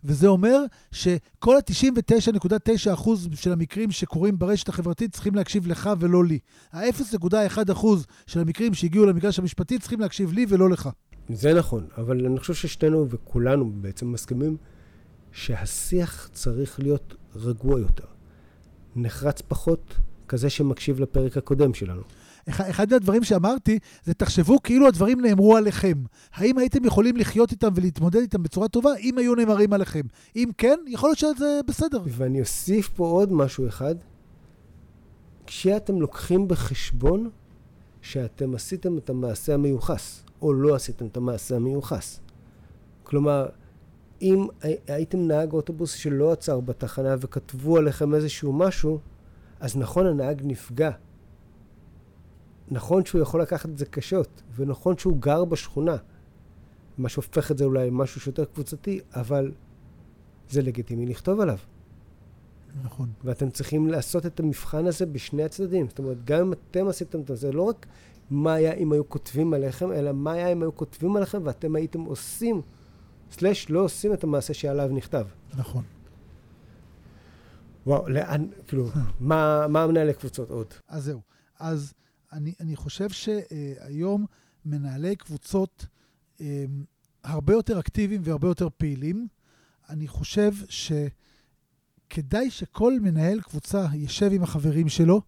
[0.05, 6.39] וזה אומר שכל ה-99.9% של המקרים שקורים ברשת החברתית צריכים להקשיב לך ולא לי.
[6.71, 7.85] ה-0.1%
[8.27, 10.89] של המקרים שהגיעו למגרש המשפטי צריכים להקשיב לי ולא לך.
[11.29, 14.57] זה נכון, אבל אני חושב ששנינו וכולנו בעצם מסכימים
[15.31, 18.05] שהשיח צריך להיות רגוע יותר.
[18.95, 19.95] נחרץ פחות,
[20.27, 22.01] כזה שמקשיב לפרק הקודם שלנו.
[22.49, 25.93] אחד אחד מהדברים שאמרתי, זה תחשבו כאילו הדברים נאמרו עליכם.
[26.33, 30.01] האם הייתם יכולים לחיות איתם ולהתמודד איתם בצורה טובה, אם היו נאמרים עליכם?
[30.35, 32.01] אם כן, יכול להיות שזה בסדר.
[32.07, 33.95] ואני אוסיף פה עוד משהו אחד.
[35.45, 37.29] כשאתם לוקחים בחשבון
[38.01, 42.19] שאתם עשיתם את המעשה המיוחס, או לא עשיתם את המעשה המיוחס.
[43.03, 43.45] כלומר,
[44.21, 48.99] אם הי- הייתם נהג אוטובוס שלא עצר בתחנה וכתבו עליכם איזשהו משהו,
[49.59, 50.91] אז נכון, הנהג נפגע.
[52.71, 55.95] נכון שהוא יכול לקחת את זה קשות, ונכון שהוא גר בשכונה,
[56.97, 59.51] מה שהופך את זה אולי למשהו שיותר קבוצתי, אבל
[60.49, 61.57] זה לגיטימי לכתוב עליו.
[62.83, 63.09] נכון.
[63.23, 65.87] ואתם צריכים לעשות את המבחן הזה בשני הצדדים.
[65.89, 67.85] זאת אומרת, גם אם אתם עשיתם את זה, לא רק
[68.29, 72.01] מה היה אם היו כותבים עליכם, אלא מה היה אם היו כותבים עליכם ואתם הייתם
[72.01, 72.61] עושים,
[73.31, 75.25] סלש לא עושים את המעשה שעליו נכתב.
[75.57, 75.83] נכון.
[77.85, 78.89] וואו, לאן, כאילו,
[79.19, 80.67] מה, מה מנהלי קבוצות עוד?
[80.87, 81.21] אז זהו.
[81.59, 81.93] אז
[82.33, 84.25] אני, אני חושב שהיום
[84.65, 85.85] מנהלי קבוצות
[86.41, 86.65] אה,
[87.23, 89.27] הרבה יותר אקטיביים והרבה יותר פעילים.
[89.89, 90.51] אני חושב
[92.09, 95.21] שכדאי שכל מנהל קבוצה יישב עם החברים שלו,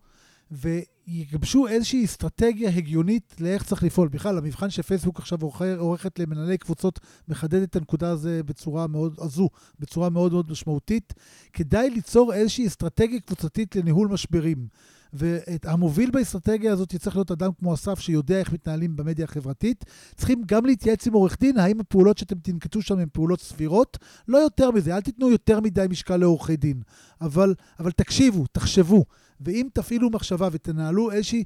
[0.51, 4.07] ויגבשו איזושהי אסטרטגיה הגיונית לאיך צריך לפעול.
[4.07, 5.39] בכלל, המבחן שפייסבוק עכשיו
[5.77, 11.13] עורכת למנהלי קבוצות מחדד את הנקודה הזו בצורה מאוד, הזו בצורה מאוד מאוד משמעותית.
[11.53, 14.67] כדאי ליצור איזושהי אסטרטגיה קבוצתית לניהול משברים.
[15.15, 19.85] והמוביל באסטרטגיה הזאת צריך להיות אדם כמו אסף, שיודע איך מתנהלים במדיה החברתית.
[20.15, 23.97] צריכים גם להתייעץ עם עורך דין, האם הפעולות שאתם תנקטו שם הן פעולות סבירות?
[24.27, 26.81] לא יותר מזה, אל תיתנו יותר מדי משקל לעורכי דין.
[27.21, 29.05] אבל, אבל תקשיבו, תחשבו.
[29.41, 31.43] ואם תפעילו מחשבה ותנהלו איזושהי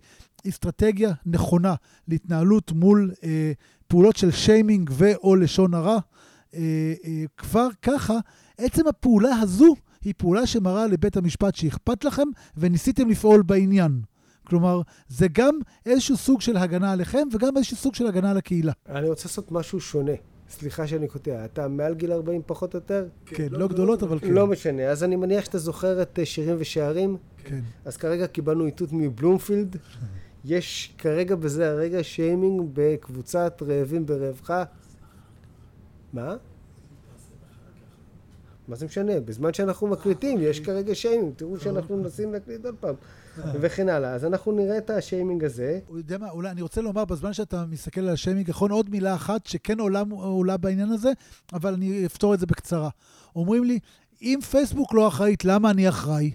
[0.49, 1.75] אסטרטגיה נכונה
[2.07, 3.51] להתנהלות מול אה,
[3.87, 5.99] פעולות של שיימינג ו/או לשון הרע,
[6.53, 8.17] אה, אה, כבר ככה,
[8.57, 12.27] עצם הפעולה הזו היא פעולה שמראה לבית המשפט שאכפת לכם
[12.57, 14.01] וניסיתם לפעול בעניין.
[14.47, 18.71] כלומר, זה גם איזשהו סוג של הגנה עליכם וגם איזשהו סוג של הגנה על הקהילה.
[18.89, 20.11] אני רוצה לעשות משהו שונה.
[20.49, 23.07] סליחה שאני קוטע, אתה מעל גיל 40 פחות או יותר?
[23.25, 24.33] כן, כן לא, לא גדולות, אבל כן.
[24.33, 24.83] לא משנה.
[24.83, 27.17] אז אני מניח שאתה זוכר את אה, שירים ושערים?
[27.43, 27.59] כן.
[27.85, 29.77] אז כרגע קיבלנו איתות מבלומפילד.
[30.45, 34.63] יש כרגע בזה הרגע שיימינג בקבוצת רעבים ברווחה.
[36.13, 36.35] מה?
[38.67, 39.19] מה זה משנה?
[39.19, 42.95] בזמן שאנחנו מקליטים, יש כרגע שיימינג, תראו שאנחנו מנסים להקליט עוד פעם,
[43.61, 44.13] וכן הלאה.
[44.13, 45.79] אז אנחנו נראה את השיימינג הזה.
[45.87, 49.15] הוא יודע מה, אולי אני רוצה לומר, בזמן שאתה מסתכל על השיימינג, נכון עוד מילה
[49.15, 51.11] אחת שכן עולה, עולה בעניין הזה,
[51.53, 52.89] אבל אני אפתור את זה בקצרה.
[53.35, 53.79] אומרים לי,
[54.21, 56.31] אם פייסבוק לא אחראית, למה אני אחראי?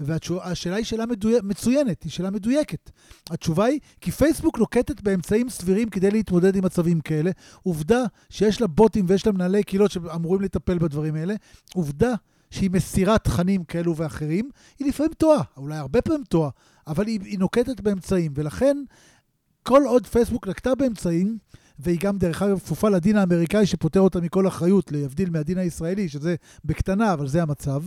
[0.00, 2.90] והשאלה היא שאלה מדויק, מצוינת, היא שאלה מדויקת.
[3.30, 7.30] התשובה היא, כי פייסבוק נוקטת באמצעים סבירים כדי להתמודד עם מצבים כאלה.
[7.62, 11.34] עובדה שיש לה בוטים ויש לה מנהלי קהילות שאמורים לטפל בדברים האלה.
[11.74, 12.14] עובדה
[12.54, 16.50] שהיא מסירה תכנים כאלו ואחרים, היא לפעמים טועה, אולי הרבה פעמים טועה,
[16.86, 18.76] אבל היא, היא נוקטת באמצעים, ולכן
[19.62, 21.38] כל עוד פייסבוק נקטה באמצעים,
[21.78, 26.34] והיא גם, דרך אגב, כפופה לדין האמריקאי שפוטר אותה מכל אחריות, להבדיל מהדין הישראלי, שזה
[26.64, 27.82] בקטנה, אבל זה המצב.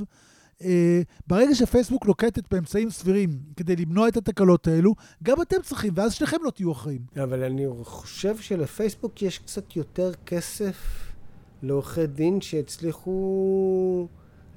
[0.64, 6.14] אה, ברגע שפייסבוק נוקטת באמצעים סבירים כדי למנוע את התקלות האלו, גם אתם צריכים, ואז
[6.14, 7.02] שניכם לא תהיו אחראים.
[7.24, 10.76] אבל אני חושב שלפייסבוק יש קצת יותר כסף
[11.64, 14.08] לעורכי דין שהצליחו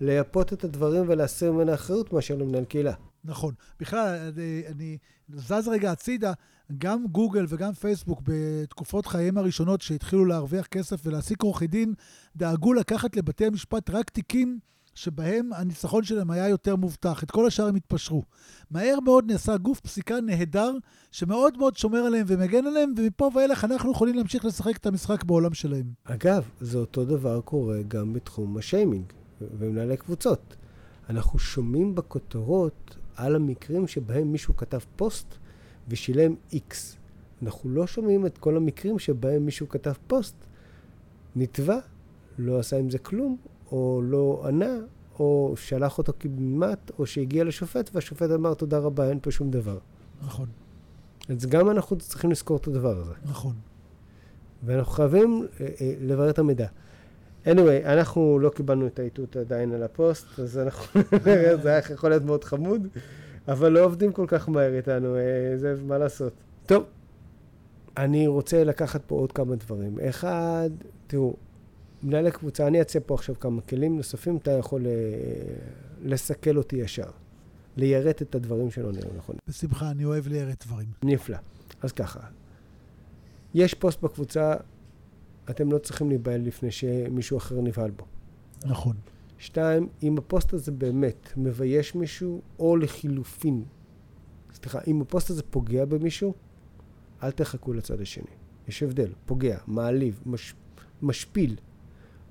[0.00, 2.92] לייפות את הדברים ולהסיר ממנה אחריות מאשר למנהל קהילה.
[3.24, 3.54] נכון.
[3.80, 4.98] בכלל, אני, אני
[5.28, 6.32] זז רגע הצידה,
[6.78, 11.94] גם גוגל וגם פייסבוק בתקופות חייהם הראשונות שהתחילו להרוויח כסף ולהעסיק עורכי דין,
[12.36, 14.58] דאגו לקחת לבתי המשפט רק תיקים
[14.94, 17.22] שבהם הניצחון שלהם היה יותר מובטח.
[17.22, 18.22] את כל השאר הם התפשרו.
[18.70, 20.72] מהר מאוד נעשה גוף פסיקה נהדר,
[21.12, 25.54] שמאוד מאוד שומר עליהם ומגן עליהם, ומפה ואילך אנחנו יכולים להמשיך לשחק את המשחק בעולם
[25.54, 25.92] שלהם.
[26.04, 29.04] אגב, זה אותו דבר קורה גם בתחום השיימינג
[29.58, 30.56] ומנהלי קבוצות.
[31.10, 35.34] אנחנו שומעים בכותרות על המקרים שבהם מישהו כתב פוסט
[35.88, 36.96] ושילם איקס.
[37.42, 40.34] אנחנו לא שומעים את כל המקרים שבהם מישהו כתב פוסט,
[41.36, 41.78] נתבע,
[42.38, 43.36] לא עשה עם זה כלום,
[43.72, 44.76] או לא ענה,
[45.18, 49.78] או שלח אותו כמעט, או שהגיע לשופט, והשופט אמר תודה רבה, אין פה שום דבר.
[50.22, 50.48] נכון.
[51.28, 53.12] אז גם אנחנו צריכים לזכור את הדבר הזה.
[53.24, 53.54] נכון.
[54.64, 56.66] ואנחנו חייבים אה, אה, לברר את המידע.
[57.46, 61.00] Anyway, אנחנו לא קיבלנו את האיתות עדיין על הפוסט, אז אנחנו,
[61.62, 62.86] זה היה יכול להיות מאוד חמוד,
[63.48, 66.32] אבל לא עובדים כל כך מהר איתנו, אה, זה מה לעשות.
[66.66, 66.84] טוב,
[67.96, 69.98] אני רוצה לקחת פה עוד כמה דברים.
[70.08, 70.70] אחד,
[71.06, 71.34] תראו,
[72.02, 74.92] מנהלי קבוצה, אני אציע פה עכשיו כמה כלים נוספים, אתה יכול אה,
[76.02, 77.10] לסכל אותי ישר.
[77.76, 79.36] ליירט את הדברים שלא נראים נכון.
[79.48, 80.88] בשמחה, אני אוהב ליירט דברים.
[81.02, 81.36] נפלא.
[81.82, 82.20] אז ככה,
[83.54, 84.54] יש פוסט בקבוצה,
[85.50, 88.04] אתם לא צריכים להיבהל לפני שמישהו אחר נבהל בו.
[88.64, 88.96] נכון.
[89.38, 93.64] שתיים, אם הפוסט הזה באמת מבייש מישהו, או לחילופין,
[94.52, 96.34] סליחה, אם הפוסט הזה פוגע במישהו,
[97.22, 98.24] אל תחכו לצד השני.
[98.68, 100.54] יש הבדל, פוגע, מעליב, מש,
[101.02, 101.56] משפיל,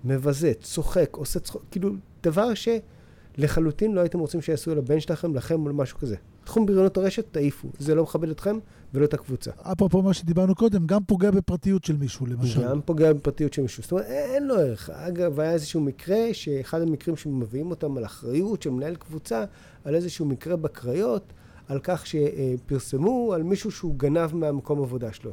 [0.03, 1.89] מבזה, צוחק, עושה צחוק, כאילו,
[2.23, 6.15] דבר שלחלוטין לא הייתם רוצים שיעשו לבן שלכם, לכם או למשהו כזה.
[6.49, 7.67] תחום בריונות הרשת, תעיפו.
[7.79, 8.57] זה לא מכבד אתכם
[8.93, 9.51] ולא את הקבוצה.
[9.61, 12.63] אפרופו מה שדיברנו קודם, גם פוגע בפרטיות של מישהו, למשל.
[12.63, 13.83] גם פוגע בפרטיות של מישהו.
[13.83, 14.89] זאת אומרת, אין לו ערך.
[14.89, 19.45] אגב, היה איזשהו מקרה, שאחד המקרים שמביאים אותם על אחריות של מנהל קבוצה,
[19.83, 21.33] על איזשהו מקרה בקריות,
[21.67, 25.31] על כך שפרסמו על מישהו שהוא גנב מהמקום עבודה שלו.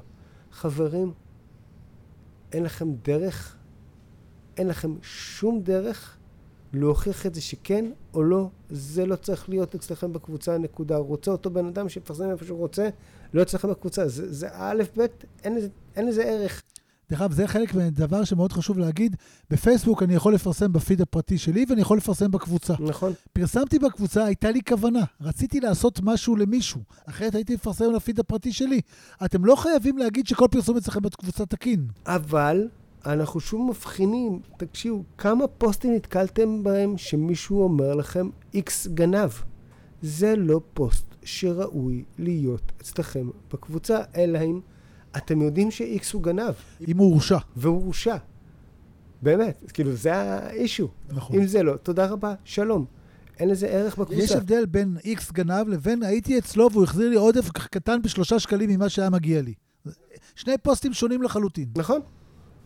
[0.53, 1.12] חברים,
[2.53, 3.57] אין לכם דרך
[4.57, 6.16] אין לכם שום דרך
[6.77, 10.97] להוכיח את זה שכן או לא, זה לא צריך להיות אצלכם בקבוצה, נקודה.
[10.97, 12.89] רוצה אותו בן אדם שיפרסם איפה שהוא רוצה,
[13.35, 14.09] לא אצלכם בקבוצה.
[14.09, 15.07] זה, זה א', ב',
[15.45, 15.59] אין,
[15.97, 16.62] אין לזה ערך.
[17.11, 19.16] דרך אגב, זה חלק מדבר שמאוד חשוב להגיד.
[19.51, 22.74] בפייסבוק אני יכול לפרסם בפיד הפרטי שלי ואני יכול לפרסם בקבוצה.
[22.81, 23.12] נכון.
[23.33, 25.05] פרסמתי בקבוצה, הייתה לי כוונה.
[25.20, 28.81] רציתי לעשות משהו למישהו, אחרת הייתי מפרסם לפיד הפרטי שלי.
[29.24, 31.87] אתם לא חייבים להגיד שכל פרסום אצלכם בקבוצה תקין.
[32.07, 32.68] אבל
[33.07, 39.31] אנחנו שוב מבחינים, תקשיבו, כמה פוסטים נתקלתם בהם שמישהו אומר לכם איקס גנב?
[40.03, 44.61] זה לא פוסט שראוי להיות אצלכם בקבוצה, אלא אם
[45.17, 46.55] אתם יודעים שאיקס הוא גנב.
[46.89, 47.39] אם הוא הורשע.
[47.57, 48.17] והוא הורשע.
[49.23, 50.89] באמת, כאילו זה האישו.
[51.09, 51.37] נכון.
[51.37, 52.85] אם זה לא, תודה רבה, שלום.
[53.39, 54.23] אין לזה ערך בקבוצה.
[54.23, 58.71] יש הבדל בין איקס גנב לבין הייתי אצלו והוא החזיר לי עודף קטן בשלושה שקלים
[58.71, 59.55] ממה שהיה מגיע לי.
[60.35, 61.69] שני פוסטים שונים לחלוטין.
[61.77, 62.01] נכון.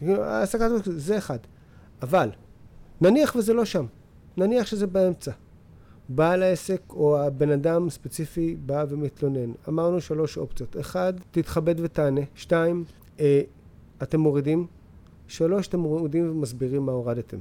[0.08, 1.38] העסקת זה אחד.
[2.02, 2.30] אבל,
[3.00, 3.86] נניח וזה לא שם.
[4.36, 5.32] נניח שזה באמצע.
[6.08, 9.52] בעל העסק או הבן אדם ספציפי בא ומתלונן.
[9.68, 10.76] אמרנו שלוש אופציות.
[10.80, 12.20] אחד, תתכבד ותענה.
[12.34, 12.84] שתיים,
[13.20, 13.40] אה,
[14.02, 14.66] אתם מורידים.
[15.26, 17.38] שלוש, אתם מורידים ומסבירים מה הורדתם.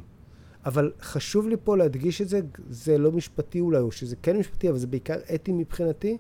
[0.66, 2.40] אבל חשוב לי פה להדגיש את זה,
[2.70, 6.18] זה לא משפטי אולי, או שזה כן משפטי, אבל זה בעיקר אתי מבחינתי.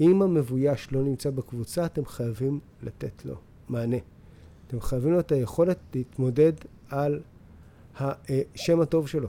[0.00, 3.34] אם המבויש לא נמצא בקבוצה, אתם חייבים לתת לו
[3.68, 3.96] מענה.
[4.70, 6.52] אתם חייבים לו את היכולת להתמודד
[6.88, 7.20] על
[7.98, 9.28] השם הטוב שלו.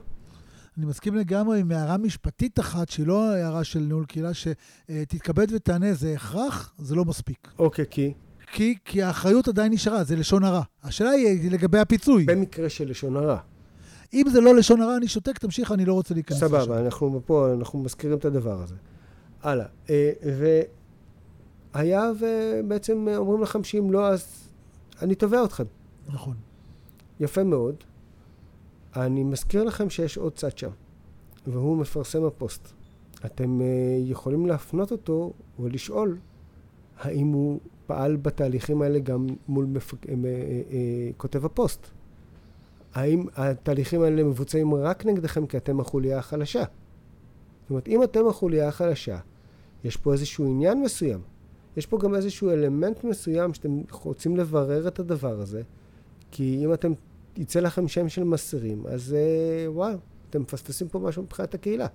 [0.78, 5.94] אני מסכים לגמרי עם הערה משפטית אחת, שהיא לא הערה של ניהול קהילה, שתתכבד ותענה,
[5.94, 7.48] זה הכרח, זה לא מספיק.
[7.58, 8.12] אוקיי, כי?
[8.52, 10.62] כי, כי האחריות עדיין נשארה, זה לשון הרע.
[10.82, 12.24] השאלה היא לגבי הפיצוי.
[12.24, 13.38] במקרה של לשון הרע.
[14.14, 16.48] אם זה לא לשון הרע, אני שותק, תמשיך, אני לא רוצה להיכנס לשם.
[16.48, 18.74] סבבה, אנחנו פה, אנחנו מזכירים את הדבר הזה.
[19.42, 19.66] הלאה.
[19.90, 20.12] אה,
[21.74, 24.41] והיה ובעצם אומרים לכם שאם לא, אז
[25.02, 25.64] אני תובע אתכם.
[26.08, 26.34] נכון.
[27.20, 27.74] יפה מאוד.
[28.96, 30.70] אני מזכיר לכם שיש עוד צד שם,
[31.46, 32.72] והוא מפרסם הפוסט.
[33.26, 33.64] אתם uh,
[34.10, 36.18] יכולים להפנות אותו ולשאול
[36.98, 40.06] האם הוא פעל בתהליכים האלה גם מול מפק...
[40.06, 40.12] uh, uh,
[41.16, 41.86] כותב הפוסט.
[42.94, 46.64] האם התהליכים האלה מבוצעים רק נגדכם כי אתם החוליה החלשה?
[47.62, 49.18] זאת אומרת, אם אתם החוליה החלשה,
[49.84, 51.20] יש פה איזשהו עניין מסוים.
[51.76, 55.62] יש פה גם איזשהו אלמנט מסוים שאתם רוצים לברר את הדבר הזה,
[56.30, 56.92] כי אם אתם
[57.36, 59.98] יצא לכם שם של מסרים, אז אה, וואו,
[60.30, 61.86] אתם מפספסים פה משהו מבחינת הקהילה.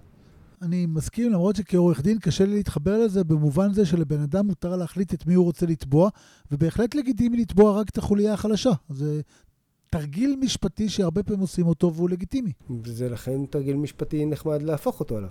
[0.62, 5.14] אני מסכים, למרות שכעורך דין קשה לי להתחבר לזה במובן זה שלבן אדם מותר להחליט
[5.14, 6.10] את מי הוא רוצה לתבוע,
[6.52, 8.72] ובהחלט לגיטימי לתבוע רק את החוליה החלשה.
[8.90, 9.22] זה
[9.90, 12.52] תרגיל משפטי שהרבה פעמים עושים אותו והוא לגיטימי.
[12.86, 15.30] זה לכן תרגיל משפטי נחמד להפוך אותו עליו.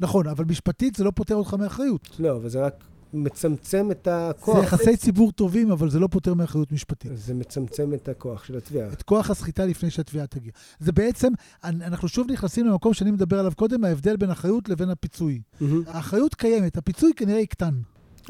[0.00, 2.08] נכון, אבל משפטית זה לא פותר אותך מאחריות.
[2.18, 4.56] לא, אבל זה רק מצמצם את הכוח.
[4.56, 7.10] זה יחסי ציבור טובים, אבל זה לא פותר מאחריות משפטית.
[7.14, 8.92] זה מצמצם את הכוח של התביעה.
[8.92, 10.52] את כוח הסחיטה לפני שהתביעה תגיע.
[10.78, 11.32] זה בעצם,
[11.64, 15.40] אנחנו שוב נכנסים למקום שאני מדבר עליו קודם, ההבדל בין אחריות לבין הפיצוי.
[15.40, 15.64] Mm-hmm.
[15.86, 17.74] האחריות קיימת, הפיצוי כנראה יקטן.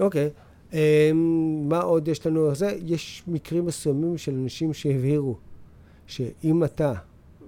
[0.00, 0.26] אוקיי.
[0.26, 0.46] Okay.
[0.72, 2.54] אמ, um, מה עוד יש לנו?
[2.54, 5.36] זה, יש מקרים מסוימים של אנשים שהבהירו
[6.06, 6.92] שאם אתה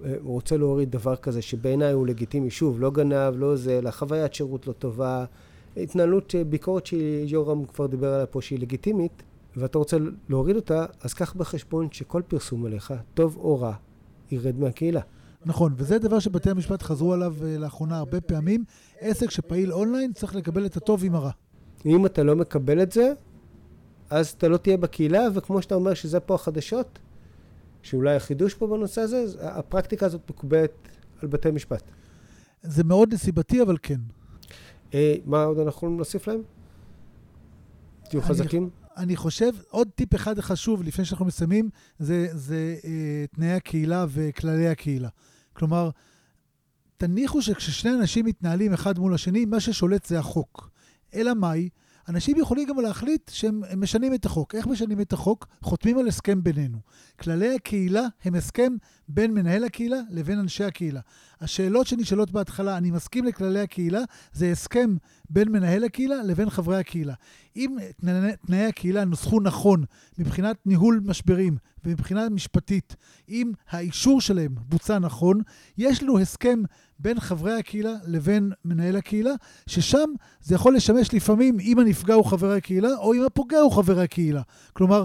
[0.05, 4.33] אה, רוצה להוריד דבר כזה שבעיניי הוא לגיטימי, שוב, לא גנב, לא זה, אלא חוויית
[4.33, 5.25] שירות לא טובה,
[5.83, 9.23] התנהלות, אה, ביקורת שיורם כבר דיבר עליה פה שהיא לגיטימית,
[9.55, 9.97] ואתה רוצה
[10.29, 13.73] להוריד אותה, אז קח בחשבון שכל פרסום עליך, טוב או רע,
[14.31, 15.01] ירד מהקהילה.
[15.45, 18.63] נכון, וזה דבר שבתי המשפט חזרו עליו אה, לאחרונה הרבה פעמים.
[18.99, 21.31] עסק שפעיל אונליין צריך לקבל את הטוב עם הרע.
[21.85, 23.13] אם אתה לא מקבל את זה,
[24.09, 26.99] אז אתה לא תהיה בקהילה, וכמו שאתה אומר שזה פה החדשות,
[27.81, 30.71] שאולי החידוש פה בנושא הזה, הפרקטיקה הזאת מקובלת
[31.21, 31.83] על בתי משפט.
[32.63, 33.99] זה מאוד נסיבתי, אבל כן.
[34.93, 36.41] אה, מה עוד אנחנו יכולים להוסיף להם?
[38.09, 38.69] תהיו חזקים.
[38.97, 41.69] אני חושב, עוד טיפ אחד חשוב לפני שאנחנו מסיימים,
[41.99, 45.09] זה, זה אה, תנאי הקהילה וכללי הקהילה.
[45.53, 45.89] כלומר,
[46.97, 50.69] תניחו שכששני אנשים מתנהלים אחד מול השני, מה ששולט זה החוק.
[51.13, 51.69] אלא מאי?
[52.09, 54.55] אנשים יכולים גם להחליט שהם משנים את החוק.
[54.55, 55.47] איך משנים את החוק?
[55.61, 56.77] חותמים על הסכם בינינו.
[57.19, 58.73] כללי הקהילה הם הסכם
[59.07, 61.01] בין מנהל הקהילה לבין אנשי הקהילה.
[61.41, 64.01] השאלות שנשאלות בהתחלה, אני מסכים לכללי הקהילה,
[64.33, 64.95] זה הסכם
[65.29, 67.13] בין מנהל הקהילה לבין חברי הקהילה.
[67.55, 67.77] אם
[68.45, 69.83] תנאי הקהילה נוסחו נכון
[70.17, 72.95] מבחינת ניהול משברים ומבחינה משפטית,
[73.29, 75.41] אם האישור שלהם בוצע נכון,
[75.77, 76.63] יש לנו הסכם
[76.99, 79.31] בין חברי הקהילה לבין מנהל הקהילה,
[79.67, 80.09] ששם
[80.41, 84.41] זה יכול לשמש לפעמים אם הנפגע הוא חברי הקהילה או אם הפוגע הוא חברי הקהילה.
[84.73, 85.03] כלומר,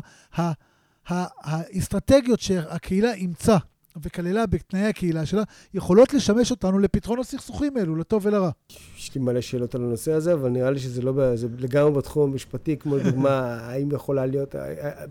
[1.07, 3.57] האסטרטגיות שהקהילה אימצה
[4.03, 5.43] וכללה בתנאי הקהילה שלה,
[5.75, 8.51] יכולות לשמש אותנו לפתרון הסכסוכים האלו, לטוב ולרע.
[8.99, 12.31] יש לי מלא שאלות על הנושא הזה, אבל נראה לי שזה לא, זה לגמרי בתחום
[12.31, 13.39] המשפטי, כמו לדוגמה,
[13.69, 14.55] האם יכולה להיות,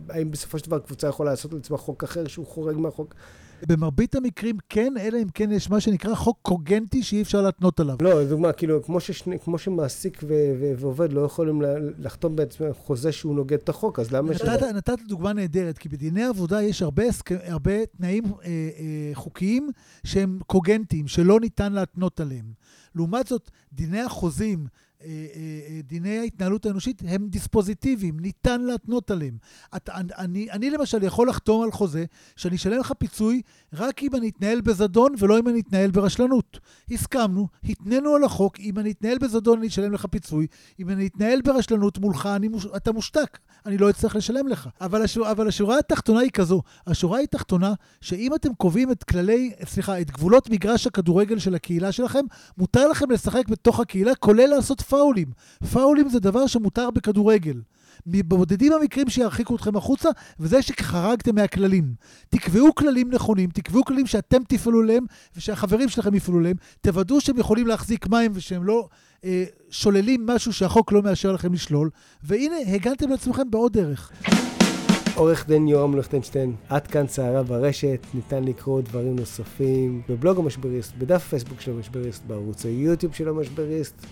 [0.10, 3.16] האם בסופו של דבר קבוצה יכולה לעשות לעצמה חוק אחר שהוא חורג מהחוק.
[3.68, 7.96] במרבית המקרים כן, אלא אם כן יש מה שנקרא חוק קוגנטי שאי אפשר להתנות עליו.
[8.02, 11.62] לא, לדוגמה, כאילו, כמו, ששני, כמו שמעסיק ו- ו- ועובד לא יכולים
[11.98, 14.32] לחתום בעצמם חוזה שהוא נוגד את החוק, אז למה...
[14.32, 14.64] נתת, ש...
[14.64, 17.04] נתת דוגמה נהדרת, כי בדיני עבודה יש הרבה.
[17.30, 19.70] הרבה תנאים אה, אה, חוקיים
[20.04, 22.46] שהם קוגנטיים, שלא ניתן להתנות עליהם.
[22.96, 24.68] לעומת זאת, דיני החוזים,
[25.84, 29.38] דיני ההתנהלות האנושית הם דיספוזיטיביים, ניתן להתנות עליהם.
[29.76, 33.42] את, אני, אני למשל יכול לחתום על חוזה שאני אשלם לך פיצוי
[33.74, 36.60] רק אם אני אתנהל בזדון ולא אם אני אתנהל ברשלנות.
[36.92, 40.48] הסכמנו, התנינו על החוק, אם אני אתנהל בזדון אני אשלם לך פיצוי,
[40.80, 44.70] אם אני אתנהל ברשלנות מולך אני, אתה מושתק, אני לא אצטרך לשלם לך.
[44.82, 49.52] אבל, השור, אבל השורה התחתונה היא כזו, השורה היא תחתונה שאם אתם קובעים את כללי,
[49.66, 52.26] סליחה, את גבולות מגרש הכדורגל של הקהילה שלכם,
[52.58, 55.28] מותר לכם לשחק בתוך הקהילה, כולל לעשות פאולים.
[55.72, 57.62] פאולים זה דבר שמותר בכדורגל.
[58.06, 61.94] מבודדים המקרים שירחיקו אתכם החוצה, וזה שחרגתם מהכללים.
[62.30, 65.06] תקבעו כללים נכונים, תקבעו כללים שאתם תפעלו להם,
[65.38, 68.88] ושהחברים שלכם יפעלו להם, תוודאו שהם יכולים להחזיק מים ושהם לא
[69.26, 71.90] אה, שוללים משהו שהחוק לא מאשר לכם לשלול,
[72.24, 74.12] והנה, הגנתם לעצמכם בעוד דרך.
[75.16, 81.26] עורך דין יורם לכטנשטיין, עד כאן סערה ברשת, ניתן לקרוא דברים נוספים בבלוג המשבריסט, בדף
[81.26, 84.06] הפייסבוק של המשבריסט, בערוץ היוטיוב של המשבריסט,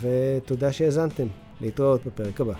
[0.00, 1.26] ותודה שהאזנתם.
[1.60, 2.52] להתראות בפרק הבא.